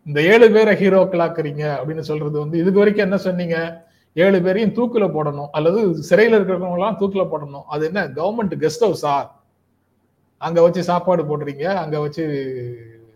[0.07, 3.91] இந்த ஏழு பேரை ஹீரோக்களாக்குறீங்க அப்படின்னு சொல்றது வந்து இதுக்கு வரைக்கும் என்ன சொன்னீங்க?
[4.13, 5.49] ஏழு பேரையும் தூக்கில போடணும்.
[5.53, 7.67] அல்லது சிறையில இருக்கிறவங்க எல்லாம் தூக்கில போடணும்.
[7.67, 8.09] அது என்ன?
[8.09, 9.15] கவர்மெண்ட் கெஸ்ட் ஹவுஸா
[10.39, 11.65] அங்க வச்சு சாப்பாடு போடுறீங்க.
[11.65, 12.25] அங்க வச்சு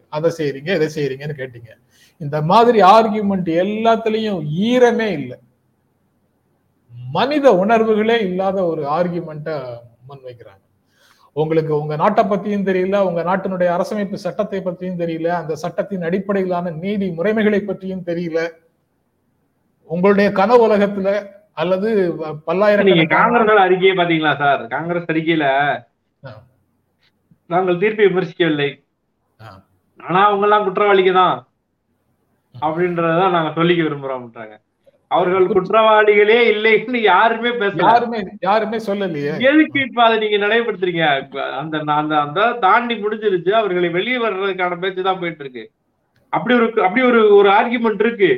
[0.09, 1.71] அதை செய்யறீங்க இதை செய்யறீங்கன்னு கேட்டீங்க.
[2.19, 4.41] இந்த மாதிரி ஆர்கியூமெண்ட் எல்லாத்துலயும்
[4.71, 5.39] ஈரமே இல்லை.
[7.13, 9.57] மனித உணர்வுகளே இல்லாத ஒரு ஆர்கியூமெண்ட்டை
[10.09, 10.65] முன்வைக்கிறாங்க
[11.33, 17.09] உங்களுக்கு உங்க நாட்டை பத்தியும் தெரியல உங்க நாட்டினுடைய அரசமைப்பு சட்டத்தை பத்தியும் தெரியல அந்த சட்டத்தின் அடிப்படையிலான நீதி
[17.09, 18.39] முறைமைகளை பற்றியும் தெரியல.
[19.91, 21.09] உங்களுடைய கனவு உலகத்துல
[21.63, 24.63] அல்லது நீங்க பல்லாயிரக்கணக்கான காங்கிரஸ் அறிக்கையை பாத்தீங்களா சார்?
[24.75, 25.47] காங்கிரஸ் அறிக்கையில.
[27.51, 28.71] நாங்கள் தீர்ப்பை விமர்சிக்கவில்லை.
[30.01, 31.37] ஆனா அவங்க எல்லாம் குற்றவாளிங்க தான்
[32.55, 34.55] அப்படின்றதான் நாங்க சொல்லிக்க விரும்புறோம்ன்றாங்க
[35.11, 37.83] அவர்கள் குற்றவாளிகளே இல்லைன்னு யாருமே பேசல.
[37.89, 39.33] யாருமே யாருமே சொல்லலையே.
[39.51, 41.03] எதுக்கு இப்ப அதை நீங்க நடைபெறுத்துறீங்க
[41.61, 43.53] அந்த அந்த அந்த தாண்டி முடிஞ்சிருச்சு.
[43.61, 45.65] அவர்களை வெளியே வர்றதுக்கான பேச்சு தான் போயிட்டு இருக்கு.
[46.33, 48.31] அப்படி ஒரு அப்படி ஒரு ஒரு ஆர்குமெண்ட் இருக்கு.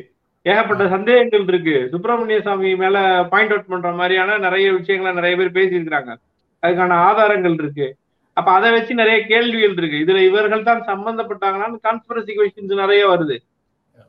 [0.42, 1.88] ஏகப்பட்ட சந்தேகங்கள் இருக்கு.
[1.90, 6.14] சுப்பிரமணிய சாமி மேல பாயிண்ட் அவுட் பண்ற மாதிரியான நிறைய விஷயங்களை நிறைய பேர் பேசியிருக்கிறாங்க.
[6.62, 7.96] அதுக்கான ஆதாரங்கள் இருக்கு.
[8.32, 9.98] அப்ப அதை வச்சு நிறைய கேள்விகள் இருக்கு.
[10.04, 13.36] இதுல இவர்கள் தான் சம்பந்தப்பட்டாங்களான்னு கான்ஸ்பிரசி கொஸ்டின்ஸ் நிறைய வருது.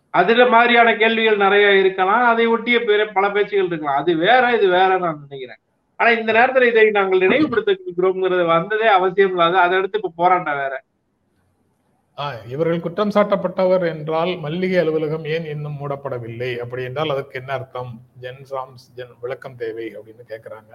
[0.10, 2.24] அதுல மாதிரியான கேள்விகள் நிறைய இருக்கலாம்.
[2.24, 3.98] அதை ஒட்டிய பேர பல பேச்சுகள் இருக்கலாம்.
[3.98, 5.62] அது வேற இது வேற நான் நினைக்கிறேன்.
[5.96, 10.84] ஆனா இந்த நேரத்துல இதை நாங்கள் நினைவுபடுத்துகிறோம்ங்கிறது வந்ததே அவசியம் இல்லாத அதை அடுத்து இப்ப போராட்டம் வேற.
[12.48, 16.58] இவர்கள் குற்றம் சாட்டப்பட்டவர் என்றால் மல்லிகை அலுவலகம் ஏன் இன்னும் மூடப்படவில்லை?
[16.58, 17.92] அப்படி என்றால் அதற்கு என்ன அர்த்தம்?
[18.22, 20.74] ஜென் சாம்ஸ் ஜென் விளக்கம் தேவை அப்படின்னு கேட்குறாங்க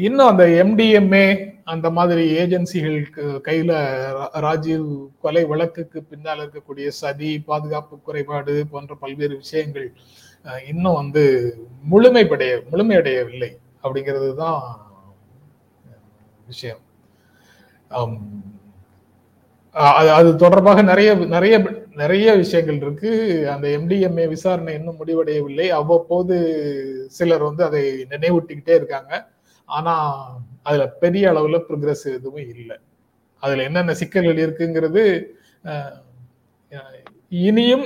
[0.00, 1.26] இன்னும் அந்த எம்டிஎம்ஏ
[1.64, 3.72] அந்த மாதிரி ஏஜென்சிகளுக்கு கையில
[4.16, 4.86] ரா- ராஜீவ்
[5.20, 9.88] கொலை வழக்குக்கு பின்னால் இருக்கக்கூடிய சதி பாதுகாப்பு குறைபாடு போன்ற பல்வேறு விஷயங்கள்
[10.66, 11.24] இன்னும் வந்து
[11.90, 13.50] முழுமைப்படைய முழுமையடையவில்லை
[13.82, 14.60] அப்படிங்கிறது தான்
[16.46, 16.82] விஷயம்.
[17.90, 18.18] ஆம்.
[19.74, 21.56] அது அது தொடர்பாக நிறைய நிறைய
[21.94, 23.10] நிறைய விஷயங்கள் இருக்கு.
[23.54, 25.66] அந்த எம்டிஎம்ஏ விசாரணை இன்னும் முடிவடையவில்லை.
[25.68, 26.36] அவ்வப்போது
[27.08, 29.12] சிலர் வந்து அதை நினைவூட்டிக்கிட்டே இருக்காங்க.
[29.68, 29.94] ஆனா
[30.62, 32.76] அதுல பெரிய அளவுல ப்ரோக்ரஸ் எதுவும் இல்லை.
[33.42, 35.04] அதுல என்னென்ன சிக்கல்கள் இருக்குங்கிறது
[37.32, 37.84] இனியும்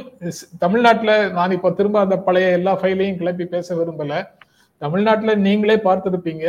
[0.59, 4.13] தமிழ்நாட்டில் தமிழ்நாட்டுல நான் இப்ப திரும்ப அந்த பழைய எல்லா ஃபைலையும் கிளப்பி பேச விரும்பல.
[4.83, 6.47] தமிழ்நாட்டுல நீங்களே பார்த்திருப்பீங்க.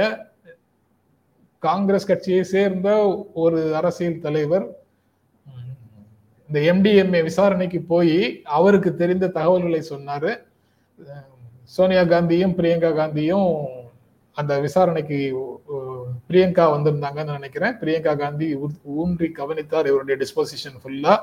[1.63, 2.89] காங்கிரஸ் கட்சியை சேர்ந்த
[3.33, 4.65] ஒரு அரசியல் தலைவர்
[6.49, 8.17] இந்த எம்டிஎம்ஏ விசாரணைக்கு போய்
[8.57, 10.31] அவருக்கு தெரிந்த தகவல்களை சொன்னாரு.
[11.75, 13.49] சோனியா காந்தியும் பிரியங்கா காந்தியும்
[14.37, 15.17] அந்த விசாரணைக்கு
[16.29, 17.75] பிரியங்கா வந்திருந்தாங்கன்னு நினைக்கிறேன்.
[17.81, 18.47] பிரியங்கா காந்தி
[19.01, 21.15] ஊன்றி கவனித்தார் இவருடைய டிஸ்போசிஷன் ஃபுல்லா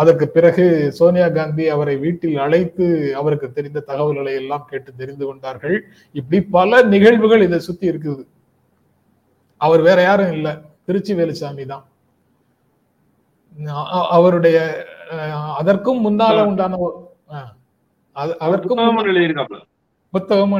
[0.00, 0.64] அதற்கு பிறகு
[0.96, 2.86] சோனியா காந்தி அவரை வீட்டில் அழைத்து
[3.20, 5.76] அவருக்கு தெரிந்த தகவல்களை எல்லாம் கேட்டு தெரிந்து கொண்டார்கள்.
[6.20, 8.24] இப்படி பல நிகழ்வுகள் இதை சுத்தி இருக்குது.
[9.60, 10.52] அவர் வேற யாரும் இல்லை.
[10.86, 11.84] திருச்சி வேலுசாமி தான்.
[14.16, 14.58] அவருடைய
[15.60, 16.78] அதற்கும் முன்னால உண்டான
[18.44, 18.80] அதற்கும்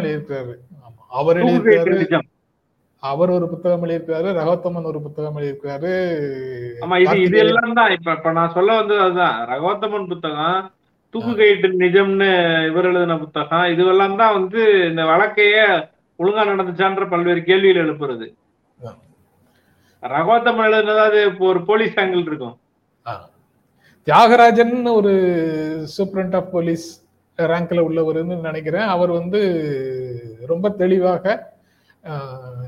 [0.01, 0.53] எழுதியிருக்காரு.
[0.87, 1.01] ஆமா.
[1.21, 1.39] அவர்
[2.01, 2.27] நிஜம்.
[3.03, 5.93] அவர் ஒரு புத்தகம் எழுதியிருக்காரு ரகோத்தமன் ஒரு புத்தகம் எழுதியிருக்காரு.
[6.85, 7.93] ஆமா இது இது எல்லாம் தான்.
[7.97, 9.39] இப்ப இப்ப நான் சொல்ல வந்தது அதுதான்.
[9.53, 10.61] ரகோத்தமன் புத்தகம்
[11.15, 12.29] தூக்கு கயிட்டு நிஜம்னு
[12.71, 15.65] இவர் எழுதின புத்தகம் இதுவெல்லாம் தான் வந்து இந்த வழக்கையே
[16.19, 18.27] ஒழுங்கா நடந்துச்சான்ற பல்வேறு கேள்விகள் எழுப்புறது.
[20.03, 22.57] ரகோத்தமன் எழுதுனது அது இப்போ ஒரு போலீஸ் ஆங்கிள் இருக்கும்.
[24.07, 25.13] தியாகராஜன் ஒரு
[25.99, 27.03] சூப்ரண்ட் ஆஃப் போலீஸ்
[27.37, 28.81] ரேங்க்ல உள்ளவர்னு நினைக்கிறேன்.
[28.81, 31.49] அவர் வந்து ரொம்ப தெளிவாக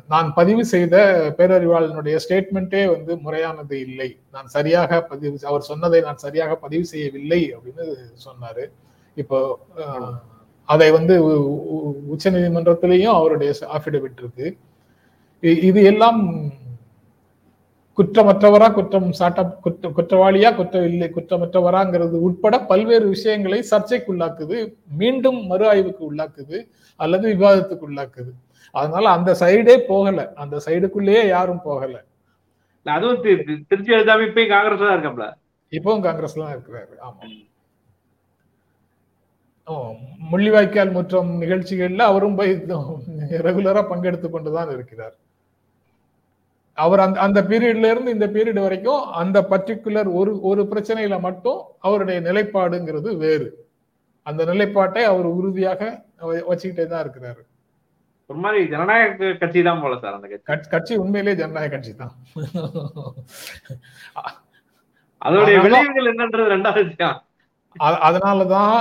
[0.08, 0.96] நான் பதிவு செய்த
[1.36, 4.18] பேரறிவாளனுடைய ஸ்டேட்மெண்ட்டே வந்து முறையானது இல்லை.
[4.32, 8.66] நான் சரியாக பதிவு அவர் சொன்னதை நான் சரியாக பதிவு செய்யவில்லை அப்படின்னு சொன்னாரு.
[9.14, 9.58] இப்போ
[10.64, 11.24] அதை வந்து
[12.08, 14.56] உச்ச நீதிமன்றத்திலையும் அவருடைய அஃபிடவிட் இருக்கு.
[15.42, 16.50] இ- இது எல்லாம்
[17.98, 24.58] குற்றமற்றவரா குற்றம் சாட்ட குற்ற குற்றவாளியா குற்றமில்லை குற்றமற்றவராங்கிறது உட்பட பல்வேறு விஷயங்களை சர்ச்சைக்குள்ளாக்குது
[25.00, 26.58] மீண்டும் மறு ஆய்வுக்கு உள்ளாக்குது
[27.00, 28.32] அல்லது விவாதத்துக்கு உள்ளாக்குது.
[28.74, 30.24] அதனால அந்த சைடே போகல.
[30.42, 31.94] அந்த சைடுக்குள்ளேயே யாரும் போகல.
[32.86, 33.22] இல்ல, அதுவும்
[33.70, 35.26] திருச்சி எழுதாம இப்பயும் காங்கிரஸ் தான் இருக்காப்ல?
[35.72, 36.94] இப்பவும் காங்கிரஸ்ல தான் இருக்கிறாரு.
[37.08, 37.22] ஆமா.
[39.68, 39.74] ஓ,
[40.30, 42.52] முள்ளிவாய்க்கால் முற்றம் நிகழ்ச்சிகள்ல அவரும் போய்
[43.46, 45.14] ரெகுலரா பங்கெடுத்து கொண்டுதான் இருக்கிறார்.
[46.78, 52.20] அவர் அந்த அந்த பீரியட்ல இருந்து இந்த பீரியட் வரைக்கும் அந்த பர்டிகுலர் ஒரு ஒரு பிரச்சனையில மட்டும் அவருடைய
[52.20, 53.48] நிலைப்பாடுங்கிறது வேறு.
[54.26, 55.80] அந்த நிலைப்பாட்டை அவர் உறுதியாக
[56.48, 57.42] வச்சுக்கிட்டே தான் இருக்கிறாரு.
[58.30, 60.70] ஒரு மாதிரி ஜனநாயக கட்சி தான் போல சார் அந்த கட்சி.
[60.70, 62.14] கட்சி- உண்மையிலேயே ஜனநாயக கட்சி தான்
[65.22, 67.10] அதோடைய விளைவுகள் என்னன்றது ரெண்டாவது
[68.02, 68.78] அதனாலதான்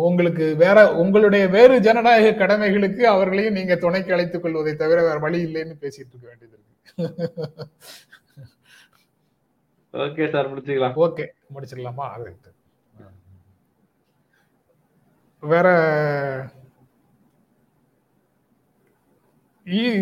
[0.00, 5.76] உங்களுக்கு வேற உங்களுடைய வேறு ஜனநாயக கடமைகளுக்கு அவர்களையும் நீங்க துணைக்கு அழைத்துக் கொள்வதை தவிர வேற வழி இல்லைன்னு
[5.80, 6.75] பேசிட்டு இருக்க வேண்டியது இருக்கு.
[9.94, 10.96] ஓகே சார் முடிச்சுக்கலாம்.
[11.04, 11.24] ஓகே
[11.54, 12.30] முடிச்சிடலாமா அது
[15.42, 15.66] வேற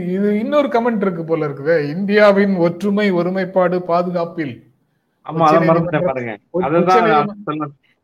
[0.09, 1.75] இது இன்னொரு கமெண்ட் இருக்கு போல இருக்குது.
[1.95, 4.55] இந்தியாவின் ஒற்றுமை ஒருமைப்பாடு பாதுகாப்பில்.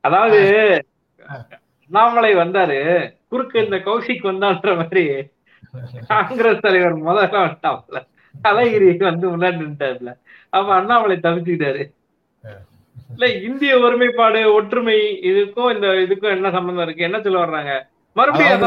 [0.05, 0.39] அதாவது
[1.91, 2.79] அண்ணாமலை வந்தாரு.
[3.33, 5.05] குறுக்கு இந்த கௌசிக் வந்தான்ற மாதிரி
[6.13, 7.99] காங்கிரஸ் தலைவர் முதல்ல வந்துட்டாப்ல.
[8.35, 10.11] அழகிரி வந்து முன்னாடி நின்ட்டாப்ல
[10.53, 11.83] அப்ப அண்ணாமலை தவிச்சுக்கிட்டாரு
[13.13, 14.97] இல்ல இந்திய ஒருமைப்பாடு ஒற்றுமை
[15.31, 17.07] இதுக்கும் இந்த இதுக்கும் என்ன சம்பந்தம் இருக்கு?
[17.09, 17.73] என்ன சொல்ல வர்றாங்க?
[18.17, 18.63] மறுபடியும்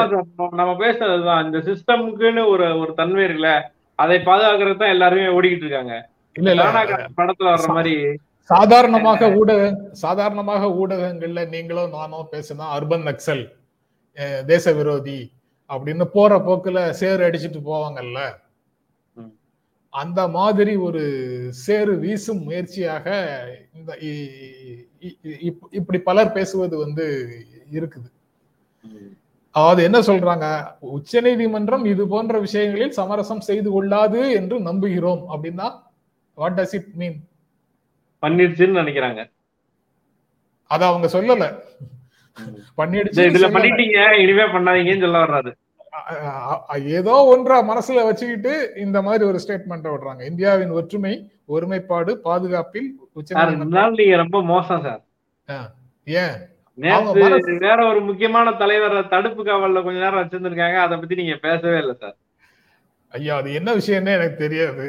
[0.59, 1.43] நம்ம பேசுறதுதான்.
[1.45, 3.51] இந்த சிஸ்டமுக்குன்னு ஒரு ஒரு தன்மை இருக்குல்ல
[3.99, 5.95] அதை பாதுகாக்கிறது தான் எல்லாருமே ஓடிக்கிட்டு இருக்காங்க.
[6.35, 6.53] இல்ல
[7.19, 7.95] படத்துல வர்ற மாதிரி.
[8.49, 9.61] சாதாரணமாக ஊடக
[10.03, 13.43] சாதாரணமாக ஊடகங்கள்ல நீங்களும் நானும் பேசினா அர்பன் நக்சல்
[14.47, 15.19] தேச விரோதி
[15.69, 18.19] அப்படின்னு போற போக்குல சேறு அடிச்சிட்டு போவாங்கல்ல.
[20.01, 21.01] அந்த மாதிரி ஒரு
[21.63, 23.07] சேறு வீசும் முயற்சியாக
[23.77, 23.91] இந்த
[25.79, 27.05] இப்படி பலர் பேசுவது வந்து
[27.77, 28.09] இருக்குது.
[29.55, 30.45] அதாவது என்ன சொல்றாங்க?
[30.95, 35.23] உச்சநீதிமன்றம் இது போன்ற விஷயங்களில் சமரசம் செய்து கொள்ளாது என்று நம்புகிறோம்.
[35.33, 35.67] அப்படின்னா
[36.37, 37.17] வாட் டஸ் இட் மீன்
[38.23, 39.21] பண்ணிடுச்சுன்னு நினைக்கிறாங்க.
[40.71, 41.45] அத அவங்க சொல்லல.
[42.79, 43.47] பண்ணிடுச்சு இதுல.
[43.57, 45.51] பண்ணிட்டீங்க இனிமே பண்ணாதீங்கன்னு சொல்ல வர்றாரு.
[46.99, 48.53] ஏதோ ஒன்றா மனசுல வச்சுக்கிட்டு
[48.85, 50.21] இந்த மாதிரி ஒரு ஸ்டேட்மெண்ட் விடுறாங்க.
[50.31, 51.13] இந்தியாவின் ஒற்றுமை
[51.45, 52.89] ஒருமைப்பாடு பாதுகாப்பில்
[53.99, 55.01] நீங்க ரொம்ப மோசம் சார்.
[56.23, 56.35] ஏன்?
[57.63, 60.77] வேற ஒரு முக்கியமான தலைவரை தடுப்பு காவல்ல கொஞ்ச நேரம் வச்சிருந்திருக்காங்க.
[60.85, 62.15] அதை பத்தி நீங்க பேசவே இல்லை சார்.
[63.11, 64.85] ஐயா அது என்ன விஷயம்னே எனக்கு தெரியாது.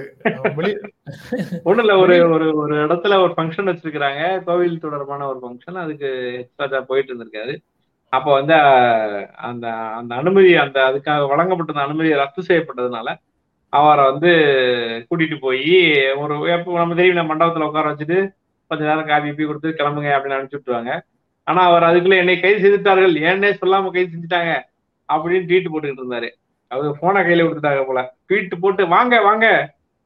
[1.65, 6.81] ஒண்ணு இல்ல ஒரு ஒரு ஒரு இடத்துல ஒரு ஃபங்க்ஷன் வச்சிருக்காங்க கோவில் தொடர்பான ஒரு ஃபங்க்ஷன் அதுக்கு எக்ஸ்ட்ரா
[6.81, 7.55] போயிட்டு இருந்திருக்காரு.
[8.17, 8.55] அப்போ வந்து
[9.49, 9.67] அந்த
[9.99, 13.11] அந்த அனுமதி அந்த அதுக்காக வழங்கப்பட்ட அனுமதி ரத்து செய்யப்பட்டதுனால
[13.73, 14.31] அவரை வந்து
[15.09, 15.71] கூட்டிட்டு போய்
[16.23, 18.19] ஒரு எப்போ நம்ம தெரியும் நம்ம மண்டபத்துல உட்கார வச்சுட்டு
[18.71, 20.93] கொஞ்ச நேரம் காபி பீ கொடுத்து கிளம்புங்க அப்படின்னு அனுப்பிச்சு விட்டுருவாங்க.
[21.47, 23.15] ஆனா அவர் அதுக்குள்ள என்னை கைது செய்துட்டார்கள்.
[23.29, 24.53] ஏன்னே சொல்லாம கைது செஞ்சுட்டாங்க
[25.09, 26.29] அப்படின்னு ட்வீட் போட்டுக்கிட்டு இருந்தாரு.
[26.71, 28.03] அவர் போனை கையில கொடுத்துட்டாங்க போல.
[28.29, 29.47] ட்வீட் போட்டு வாங்க வாங்க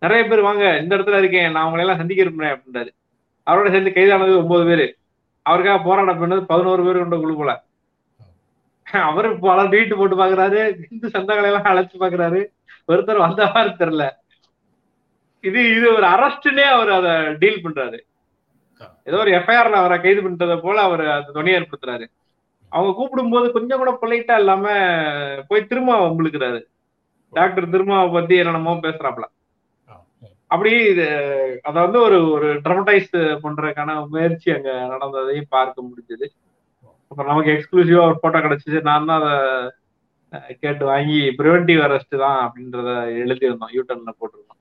[0.03, 2.91] நிறைய பேர் வாங்க இந்த இடத்துல இருக்கேன் நான் அவங்களை எல்லாம் சந்திக்க இருப்பேன் அப்படின்றாரு.
[3.47, 4.87] அவரோட சேர்ந்து கைதானது ஒன்பது பேர்.
[5.47, 7.53] அவருக்காக போராட பண்ணது பதினோரு பேர் கொண்ட குழு போல.
[9.09, 10.61] அவரு பல ட்வீட் போட்டு பாக்குறாரு
[10.91, 12.41] இந்து சந்தங்களை எல்லாம் அழைச்சு பாக்குறாரு.
[12.93, 14.05] ஒருத்தர் வந்த மாதிரி தெரியல.
[15.45, 17.13] இது இது ஒரு அரஸ்ட்னே அவர் அதை
[17.43, 17.99] டீல் பண்றாரு.
[19.09, 22.07] ஏதோ ஒரு எஃப்ஐஆர்ல அவரை கைது பண்றதை போல அவர் அந்த துணை ஏற்படுத்துறாரு.
[22.73, 24.65] அவங்க கூப்பிடும் போது கொஞ்சம் கூட பொலைட்டா இல்லாம
[25.49, 26.61] போய் திரும்ப வம்பிழுக்கிறாரு
[27.35, 29.27] டாக்டர் திருமாவை பத்தி என்னென்னமோ பேசுறாப்ல
[30.51, 31.07] அப்படி இது
[31.63, 33.11] அத வந்து ஒரு ஒரு ட்ரமடைஸ்
[33.45, 36.27] பண்றதுக்கான முயற்சி அங்க நடந்ததையும் பார்க்க முடிஞ்சது.
[37.19, 38.81] அப்புறம் நமக்கு எக்ஸ்க்ளூசிவா ஒரு போட்டோ கிடைச்சிச்சு.
[38.89, 42.91] நான் தான் அதை கேட்டு வாங்கி ப்ரிவென்டிவ் அரெஸ்ட் தான் அப்படின்றத
[43.23, 43.73] எழுதியிருந்தோம்.
[43.77, 44.61] யூட்டர்ன்ல போட்டிருந்தோம்.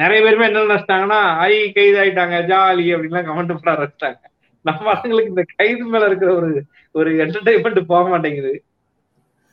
[0.00, 4.20] நிறைய பேருமே என்ன நினைச்சிட்டாங்கன்னா ஐ கைது ஆயிட்டாங்க ஜாலி அப்படின்லாம் கமெண்ட் பண்ண ஆரம்பிச்சிட்டாங்க.
[4.68, 6.50] நம்ம பசங்களுக்கு இந்த கைது மேல இருக்கிற ஒரு
[6.98, 8.52] ஒரு என்டர்டைன்மெண்ட் போக மாட்டேங்குது.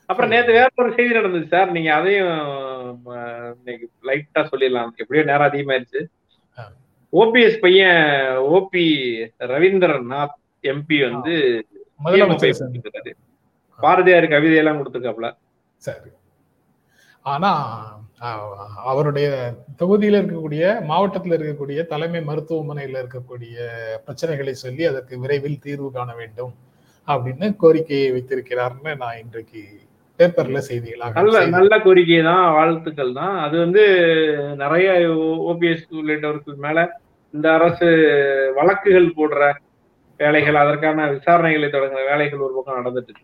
[0.09, 1.69] அப்புறம் நேத்து வேற ஒரு செய்தி நடந்துச்சு சார்.
[1.75, 2.35] நீங்க அதையும்
[3.59, 4.91] இன்னைக்கு லைட்டா சொல்லிடலாம்.
[5.01, 6.01] எப்படியோ நேரம் அதிகமாயிருச்சு.
[7.21, 8.03] ஓபிஎஸ் பையன்
[8.57, 8.87] ஓபி
[9.53, 10.37] ரவீந்திரநாத்
[10.73, 11.37] எம்பி வந்து.
[13.79, 15.27] பாரதியார் கவிதையெல்லாம் கொடுத்துருக்காப்ல.
[15.81, 16.09] சரி.
[17.25, 17.51] ஆனா
[18.85, 19.27] அவருடைய
[19.79, 23.55] தொகுதியில இருக்கக்கூடிய மாவட்டத்தில் இருக்கக்கூடிய தலைமை மருத்துவமனையில இருக்கக்கூடிய
[24.05, 26.53] பிரச்சனைகளை சொல்லி அதற்கு விரைவில் தீர்வு காண வேண்டும்
[27.07, 29.63] அப்படின்னு கோரிக்கையை வைத்திருக்கிறார்னு நான் இன்றைக்கு
[30.19, 33.35] பேப்பர்ல செய்திகளாக நல்ல நல்ல கோரிக்கை தான் வாழ்த்துக்கள் தான்.
[33.37, 33.83] அது வந்து
[34.55, 34.89] நிறைய
[35.49, 36.79] ஓபிஎஸ் உள்ளிட்டவர்கள் மேல
[37.33, 37.87] இந்த அரசு
[38.55, 39.41] வழக்குகள் போடுற
[40.17, 43.23] வேலைகள் அதற்கான விசாரணைகளை தொடங்குற வேலைகள் ஒரு பக்கம் நடந்துட்டு இருக்கு.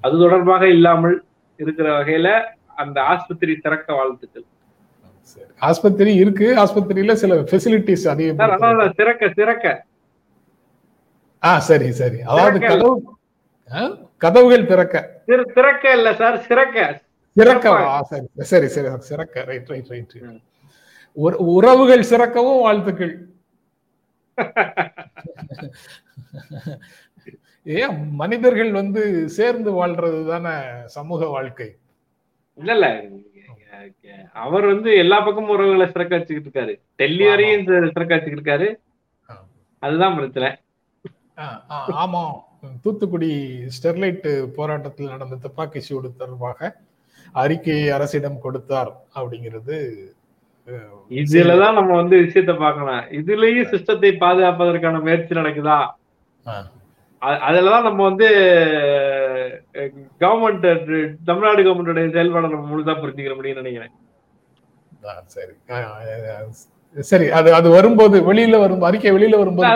[0.00, 1.24] அது தொடர்பாக இல்லாமல்
[1.56, 4.44] இருக்கிற வகையில அந்த ஆஸ்பத்திரி திறக்க வாழ்த்துக்கள்.
[5.58, 6.54] ஆஸ்பத்திரி இருக்கு.
[6.56, 9.84] ஆஸ்பத்திரியில சில ஃபெசிலிட்டிஸ் அதிகம் திறக்க திறக்க.
[11.44, 12.22] ஆ சரி சரி.
[12.22, 12.58] அதாவது.
[12.58, 13.02] கதவு?
[14.18, 15.22] கதவுகள் திறக்க.
[15.26, 17.00] திற- திறக்க இல்ல சார் சிறக்க.
[17.36, 19.44] சிறக்கவா சரி சரி சரி சிறக்க.
[19.44, 20.40] Right right right.
[21.12, 23.28] உறவுகள் சிறக்கவும் வாழ்த்துக்கள்.
[27.64, 31.76] ஏன் மனிதர்கள் வந்து சேர்ந்து வாழ்றது தானே சமூக வாழ்க்கை?
[32.54, 33.04] இல்ல இல்ல
[34.32, 36.80] அவர் வந்து எல்லா பக்கமும் உறவுகளை சிறக்க வச்சுக்கிட்டு இருக்காரு.
[36.96, 37.24] டெல்லி.
[37.28, 38.74] வரையும் சி- சிறக்க வச்சுக்கிட்டு இருக்காரு
[39.78, 40.56] அதுதான் பிரச்சனை.
[41.92, 42.30] ஆமா.
[42.80, 46.76] தூத்துக்குடி ஸ்டெர்லைட் போராட்டத்தில் நடந்த துப்பாக்கி சூடு தொடர்பாக
[47.32, 49.94] அறிக்கையை அரசிடம் கொடுத்தார் அப்படிங்கிறது
[51.08, 53.26] இதுலதான் நம்ம வந்து விஷயத்த பார்க்கணும்.
[53.26, 55.90] இதுலயும் சிஸ்டத்தை பாதுகாப்பதற்கான முயற்சி நடக்குதா?
[57.42, 58.28] அதுலதான் நம்ம வந்து
[60.20, 60.66] கவர்மெண்ட்
[61.26, 63.92] தமிழ்நாடு கவர்மெண்டோட செயல்பாடு நம்ம முழுதா புரிஞ்சுக்கிற முடியும்னு நினைக்கிறேன்.
[65.34, 65.52] சரி.
[66.96, 67.26] சரி.
[67.30, 69.66] அது அது வரும்போது வெளியில வரும் அறிக்கை வெளியில வரும்போது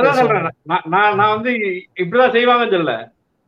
[0.91, 1.51] நான் நான் வந்து
[1.97, 2.95] இப்படிதான் செய்வாங்கன்னு சொல்ல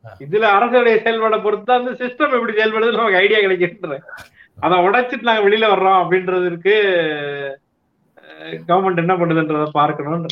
[0.05, 0.11] ஆ.
[0.23, 4.05] இதுல அரசுடைய செயல்பாடை பொறுத்து அந்த சிஸ்டம் எப்படி செயல்படுது நமக்கு ஐடியா கிடைக்கின்றேன்
[4.57, 6.75] அதை உடைச்சிட்டு நாங்க வெளியில வர்றோம் அப்படின்றதுக்கு
[8.69, 10.29] கவர்மெண்ட் என்ன பண்ணுதுன்றத பார்க்கணும்ன்ற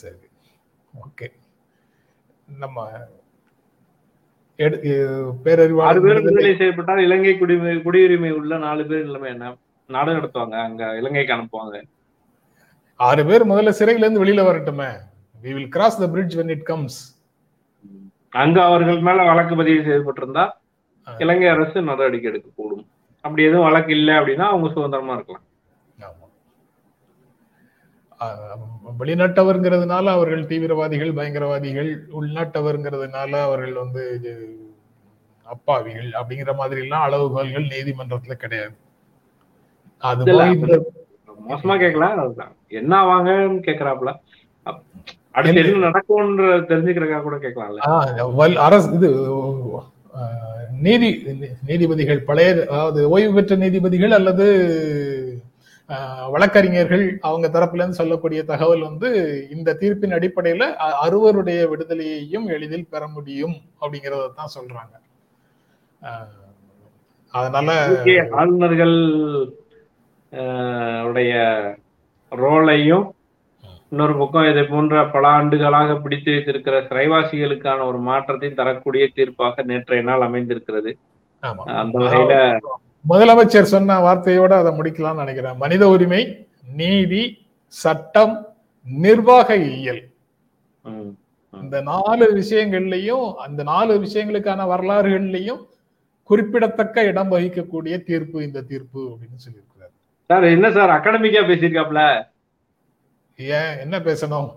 [0.00, 0.18] சரி.
[0.94, 1.26] ஓகே.
[2.58, 2.90] நம்ம
[6.58, 9.56] செய்யப்பட்டால் இலங்கை குடிமை குடியுரிமை உள்ள நாலு பேர் நிலைமை என்ன?
[9.86, 11.82] நாடு நடத்துவாங்க அங்க இலங்கைக்கு அனுப்புவாங்க.
[12.96, 14.90] ஆறு பேர் முதல்ல சிறையில இருந்து வெளியில வரட்டுமே.
[15.44, 17.16] We will cross the bridge when it comes.
[18.28, 20.50] அங்க அவர்கள் மேல வழக்கு பதிவு செய்யப்பட்டிருந்தா.
[21.18, 22.86] இலங்கை அரசு நடவடிக்கை எடுக்கக்கூடும்.
[23.20, 25.42] அப்படி எதுவும் வழக்கு இல்லை அப்படின்னா அவங்க சுதந்திரமா இருக்கலாம்.
[28.98, 34.04] வெளிநாட்டவர்ங்கிறதுனால அவர்கள் தீவிரவாதிகள் பயங்கரவாதிகள் உள்நாட்டவர்ங்கிறதுனால அவர்கள் வந்து
[35.42, 38.72] அப்பாவிகள் அப்படிங்கிற மாதிரி எல்லாம் அளவுகோல்கள் நீதிமன்றத்துல கிடையாது.
[39.98, 40.24] அது
[41.48, 42.56] மோசமா கேட்கல அதுதான்.
[42.68, 44.14] என்ன வாங்கன்னு கேக்குறாப்புல.
[44.66, 44.82] அப்-
[45.30, 49.10] அடுத்து என்ன நடக்கும்ன்ற தெரிஞ்சுக்கிறதுக்காக கூட கேட்கலாம்ல அரசு இது
[50.80, 51.26] நீதி
[51.66, 54.46] நீதிபதிகள் பழைய அதாவது ஓய்வு பெற்ற நீதிபதிகள் அல்லது
[56.32, 59.08] வழக்கறிஞர்கள் அவங்க தரப்புல இருந்து சொல்லக்கூடிய தகவல் வந்து
[59.54, 60.66] இந்த தீர்ப்பின் அடிப்படையில
[61.04, 64.94] அறுவருடைய விடுதலையையும் எளிதில் பெற முடியும் அப்படிங்கறத தான் சொல்றாங்க.
[67.34, 67.70] அதனால
[68.40, 68.96] ஆளுநர்கள்
[71.08, 71.32] உடைய
[72.32, 73.06] ரோலையும்
[73.92, 80.26] இன்னொரு பக்கம் இதை போன்ற பல ஆண்டுகளாக பிடித்து வைத்திருக்கிற சிறைவாசிகளுக்கான ஒரு மாற்றத்தையும் தரக்கூடிய தீர்ப்பாக நேற்றைய நாள்
[80.28, 80.92] அமைந்திருக்கிறது.
[81.80, 82.36] அந்த வகையில
[83.08, 85.56] முதலமைச்சர் சொன்ன வார்த்தையோட அதை முடிக்கலாம்னு நினைக்கிறேன்.
[85.56, 88.34] மனித உரிமை நீதி சட்டம்
[88.86, 90.02] நிர்வாக இயல்.
[91.52, 95.62] இந்த நாலு விஷயங்கள்லயும் அந்த நாலு விஷயங்களுக்கான வரலாறுகள்லயும்
[96.22, 99.92] குறிப்பிடத்தக்க இடம் வகிக்கக்கூடிய தீர்ப்பு இந்த தீர்ப்பு அப்படின்னு சொல்லியிருக்கிறார்.
[100.26, 102.24] சார் என்ன சார் அகாடமிக்கா பேசியிருக்காப்ல?
[103.38, 104.48] ஏன் என்ன பேசணும்?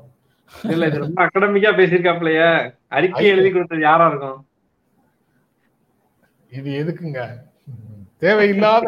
[0.70, 2.74] இல்ல இது ரொம்ப அகாடமிக்கா பேசியிருக்காப்லயே.
[2.88, 3.28] அறிக்கை.
[3.28, 4.46] எழுதி கொடுத்தது யாரா இருக்கும்?
[6.52, 7.22] இது எதுக்குங்க?
[8.24, 8.88] தேவையில்லாத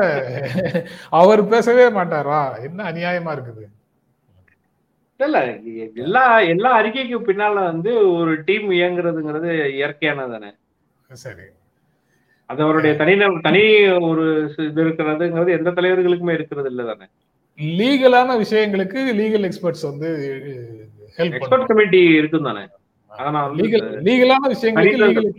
[1.19, 2.39] அவர் பேசவே மாட்டாரா?
[2.67, 3.63] என்ன அநியாயமா இருக்குது?
[5.19, 5.38] இல்ல
[5.97, 6.23] எல்லா
[6.53, 10.49] எல்லா அறிக்கைக்கு பின்னால வந்து ஒரு டீம் இயங்குறதுங்கிறது இயற்கையானது தானே
[11.19, 11.45] சரி.
[12.49, 13.13] அது அவருடைய தனி
[13.45, 13.61] தனி
[14.09, 14.25] ஒரு
[14.65, 17.05] இது இருக்கிறதுங்கிறது எந்த தலைவர்களுக்குமே இருக்கிறது இல்ல தானே.
[17.79, 20.09] லீகலான விஷயங்களுக்கு லீகல் எக்ஸ்பர்ட்ஸ் வந்து
[21.17, 22.63] ஹெல்ப் எக்ஸ்பர்ட் கமிட்டி இருக்கும் தானே
[23.59, 25.29] லீகல் லீகலான விஷயங்களுக்கு லீகல்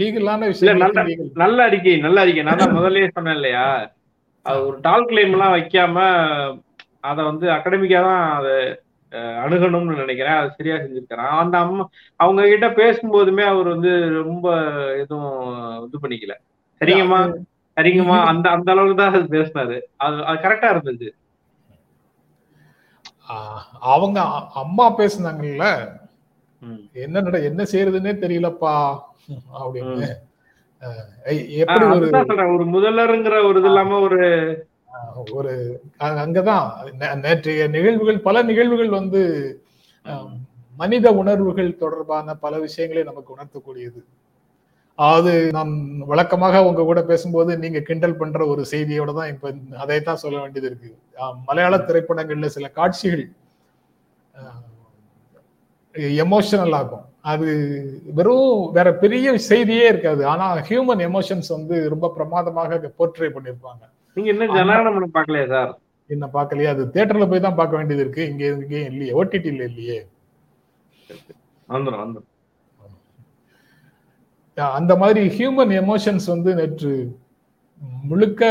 [0.00, 1.26] லீகலான legal.
[1.42, 2.44] நல்ல அறிக்கை நல்ல அறிக்கை.
[2.48, 3.66] நான் தான் முதல்லயே சொன்னேன் இல்லையா
[4.46, 5.96] அது ஒரு டால் கிளைம் எல்லாம் வைக்காம
[7.10, 8.54] அத வந்து அகாடமிக்கா தான் அதை
[9.44, 10.38] அணுகணும்னு நினைக்கிறேன்.
[10.40, 11.84] அது சரியா செஞ்சிருக்கிறேன் அந்த அம்மா
[12.24, 14.46] அவங்க கிட்ட பேசும்போதுமே அவர் வந்து ரொம்ப
[15.02, 15.32] எதுவும்
[15.86, 16.36] இது பண்ணிக்கல.
[16.80, 17.20] சரிங்கம்மா?
[17.76, 18.18] சரிங்கம்மா?
[18.30, 19.76] அந்த அந்த அளவுக்கு தான் அது பேசினாரு.
[20.04, 21.10] அது அது கரெக்டா இருந்துச்சு
[23.92, 24.20] அவங்க
[24.62, 25.66] அம்மா பேசுனாங்கல்ல.
[27.04, 28.74] என்ன நட என்ன செய்யறதுன்னே தெரியலப்பா
[29.62, 30.08] அப்படின்னு.
[31.62, 32.06] எப்படி ஒரு
[32.56, 34.20] ஒரு முதல்வருங்கிற ஒரு இது இல்லாம ஒரு
[35.38, 35.52] ஒரு
[36.22, 36.66] அங்கதான்.
[37.26, 39.20] நேற்றைய நிகழ்வுகள் பல நிகழ்வுகள் வந்து
[40.76, 44.00] மனித உணர்வுகள் தொடர்பான பல விஷயங்களை நமக்கு உணர்த்தக்கூடியது.
[44.98, 45.72] அது நான்
[46.10, 49.52] வழக்கமாக உங்க கூட பேசும்போது நீங்க கிண்டல் பண்ற ஒரு செய்தியோட தான் இப்ப
[49.84, 50.90] அதைத்தான் சொல்ல வேண்டியது இருக்கு.
[51.48, 53.24] மலையாள திரைப்படங்கள்ல சில காட்சிகள்
[56.24, 57.04] எமோஷனல் ஆகும்.
[57.32, 57.48] அது
[58.18, 60.22] வெறும் வேற பெரிய செய்தியே இருக்காது.
[60.32, 63.82] ஆனா ஹியூமன் எமோஷன்ஸ் வந்து ரொம்ப பிரமாதமாக போர்ட்ரே பண்ணிருப்பாங்க
[64.16, 65.72] நீங்க இன்னும் ஜனகணமனம் பார்க்கலையா சார்?
[66.10, 66.70] என்ன பார்க்கலையே?
[66.74, 68.22] அது தியேட்டர்ல போய் தான் பார்க்க வேண்டியது இருக்கு.
[68.32, 69.12] இங்க இங்கேயும் இல்லையே.
[69.20, 69.98] ஓடிடில இல்லையே.
[71.68, 72.28] வந்துடும் வந்துடும்
[74.78, 76.92] அந்த மாதிரி ஹியூமன் எமோஷன்ஸ் வந்து நேற்று
[78.10, 78.42] முழுக்க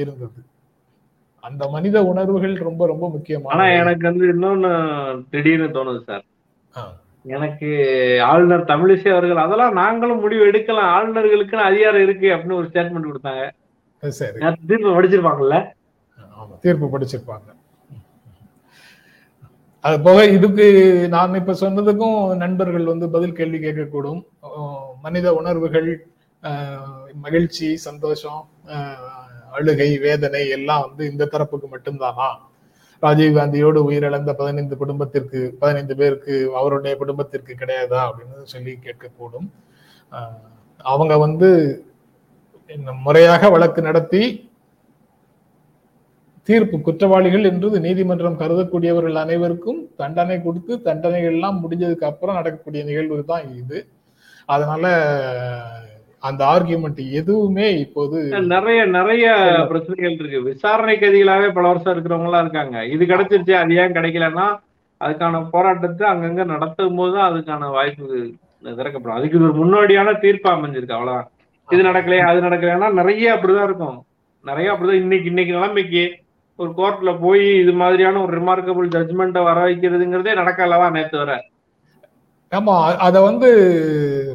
[0.00, 0.40] இருந்தது.
[1.46, 4.70] அந்த மனித உணர்வுகள் ரொம்ப ரொம்ப ஆனா முக்கியமான எனக்கு வந்து இன்னொன்னு
[5.32, 6.24] திடீர்னு தோணுது சார்.
[7.34, 7.68] எனக்கு
[8.28, 10.90] ஆளுநர் தமிழிசை அவர்கள் அதெல்லாம் நாங்களும் முடிவு எடுக்கலாம்.
[10.96, 13.44] ஆளுநர்களுக்குன்னு அதிகாரம் இருக்கு அப்படின்னு ஒரு ஸ்டேட்மெண்ட் கொடுத்தாங்க.
[14.70, 15.58] தீர்ப்பு படிச்சிருப்பாங்கல்ல?
[16.38, 17.48] ஆமா தீர்ப்பு படிச்சிருப்பாங்க.
[19.84, 20.66] அது போக இதுக்கு
[21.14, 24.20] நான் இப்ப சொன்னதுக்கும் நண்பர்கள் வந்து பதில் கேள்வி கேட்கக்கூடும்.
[25.06, 25.88] மனித உணர்வுகள்
[27.24, 28.40] மகிழ்ச்சி சந்தோஷம்
[29.56, 32.28] அழுகை வேதனை எல்லாம் வந்து இந்த தரப்புக்கு மட்டும்தானா?
[33.02, 39.48] ராஜீவ் காந்தியோடு உயிரிழந்த பதினைந்து குடும்பத்திற்கு பதினைந்து பேருக்கு அவருடைய குடும்பத்திற்கு கிடையாதா அப்படின்னு சொல்லி கேட்கக்கூடும்.
[40.92, 41.48] அவங்க வந்து
[43.06, 44.22] முறையாக வழக்கு நடத்தி
[46.48, 53.46] தீர்ப்பு குற்றவாளிகள் என்று நீதிமன்றம் கருதக்கூடியவர்கள் அனைவருக்கும் தண்டனை கொடுத்து தண்டனைகள் எல்லாம் முடிஞ்சதுக்கு அப்புறம் நடக்கக்கூடிய நிகழ்வு தான்
[53.60, 53.78] இது.
[54.54, 54.84] அதனால
[56.28, 58.18] அந்த ஆர்கியூமெண்ட் எதுவுமே இப்போது
[58.52, 59.24] நிறைய நிறைய
[59.70, 60.38] பிரச்சனைகள் இருக்கு.
[60.42, 62.76] விசாரணை கைதிகளாவே பல வருஷம் இருக்கிறவங்க எல்லாம் இருக்காங்க.
[62.94, 64.46] இது கிடைச்சிருச்சு அது ஏன் கிடைக்கலன்னா
[65.00, 68.18] அதுக்கான போராட்டத்தை அங்கங்க நடத்தும் போது அதுக்கான வாய்ப்பு
[68.78, 69.18] திறக்கப்படும்.
[69.18, 71.28] அதுக்கு ஒரு முன்னோடியான தீர்ப்பு அமைஞ்சிருக்கு அவ்வளவுதான்.
[71.68, 73.98] இது நடக்கலையா அது நடக்கலைன்னா நிறைய அப்படிதான் இருக்கும்.
[74.44, 76.04] நிறைய அப்படிதான் இன்னைக்கு இன்னைக்கு நிலைமைக்கு
[76.58, 81.32] ஒரு கோர்ட்ல போய் இது மாதிரியான ஒரு ரிமார்க்கபிள் ஜட்மெண்ட்டை வர வைக்கிறதுங்கிறதே நடக்கலவா நேத்து வர.
[82.52, 82.74] ஆமா
[83.06, 83.48] அத வந்து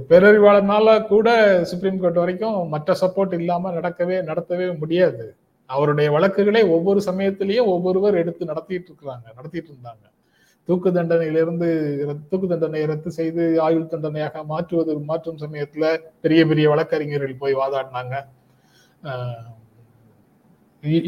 [0.10, 1.28] பேரறிவாளனால கூட
[1.70, 5.26] சுப்ரீம் கோர்ட் வரைக்கும் மற்ற சப்போர்ட் இல்லாம நடக்கவே நடத்தவே முடியாது.
[5.70, 10.05] அவருடைய வழக்குகளை ஒவ்வொரு சமயத்திலையும் ஒவ்வொருவர் எடுத்து நடத்திட்டு இருக்கிறாங்க நடத்திட்டு இருந்தாங்க.
[10.68, 11.68] தூக்கு தண்டனையிலிருந்து
[12.30, 15.86] தூக்கு தண்டனையை ரத்து செய்து ஆயுள் தண்டனையாக மாற்றுவது மாற்றும் சமயத்துல
[16.24, 18.16] பெரிய பெரிய வழக்கறிஞர்கள் போய் வாதாடினாங்க.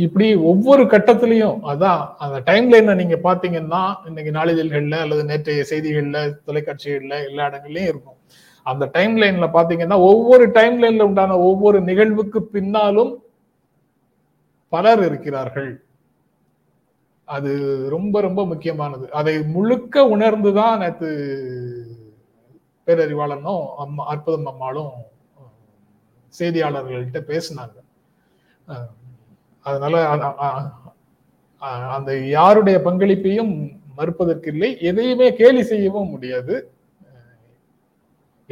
[0.06, 7.16] இப்படி ஒவ்வொரு கட்டத்திலையும் அதான் அந்த டைம் லைனை நீங்க பாத்தீங்கன்னா இன்னைக்கு நாளிதழ்கள்ல அல்லது நேற்றைய செய்திகள்ல தொலைக்காட்சிகள்ல
[7.30, 8.18] எல்லா இடங்கள்லயும் இருக்கும்.
[8.66, 13.14] அந்த டைம் லைன்ல பாத்தீங்கன்னா ஒவ்வொரு டைம் லைன்ல உண்டான ஒவ்வொரு நிகழ்வுக்கு பின்னாலும்
[14.74, 15.72] பலர் இருக்கிறார்கள்.
[17.28, 17.52] அது
[17.94, 19.06] ரொம்ப ரொம்ப முக்கியமானது.
[19.20, 21.10] அதை முழுக்க உணர்ந்துதான் நேற்று
[22.88, 24.94] பேரறிவாளனும் அம்மா அற்புதம் அம்மாளும்
[26.34, 27.78] செய்தியாளர்கள்ட்ட பேசினாங்க.
[29.66, 29.96] அதனால
[31.96, 33.54] அந்த யாருடைய பங்களிப்பையும்
[33.98, 36.56] மறுப்பதற்கில்லை எதையுமே கேலி செய்யவும் முடியாது.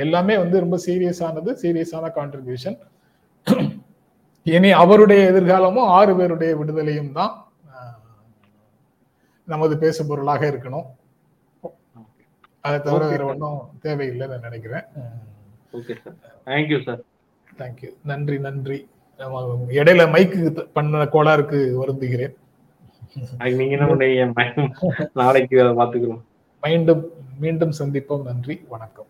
[0.06, 2.78] எல்லாமே வந்து ரொம்ப சீரியஸானது சீரியஸான கான்ட்ரிபியூஷன்
[4.56, 7.34] இனி அவருடைய எதிர்காலமும் ஆறு பேருடைய விடுதலையும் தான்
[9.54, 10.88] நமது பேசு பொருளாக இருக்கணும்.
[12.66, 13.24] அதை தவிர வேற.
[13.32, 14.86] ஒன்றும் தேவையில்லைன்னு நான் நினைக்கிறேன்.
[15.78, 16.18] Okay sir
[16.50, 17.02] thank you sir
[17.60, 18.80] thank you நன்றி நன்றி.
[19.80, 22.36] இடையில மைக்கு பண்ண கோளாறுக்கு வருந்துகிறேன்.
[23.60, 23.76] நீங்க
[25.22, 26.24] நாளைக்கு பாத்துக்கிறோம்.
[26.64, 27.04] மீண்டும்
[27.44, 28.26] மீண்டும் சந்திப்போம்.
[28.30, 29.10] நன்றி வணக்கம்.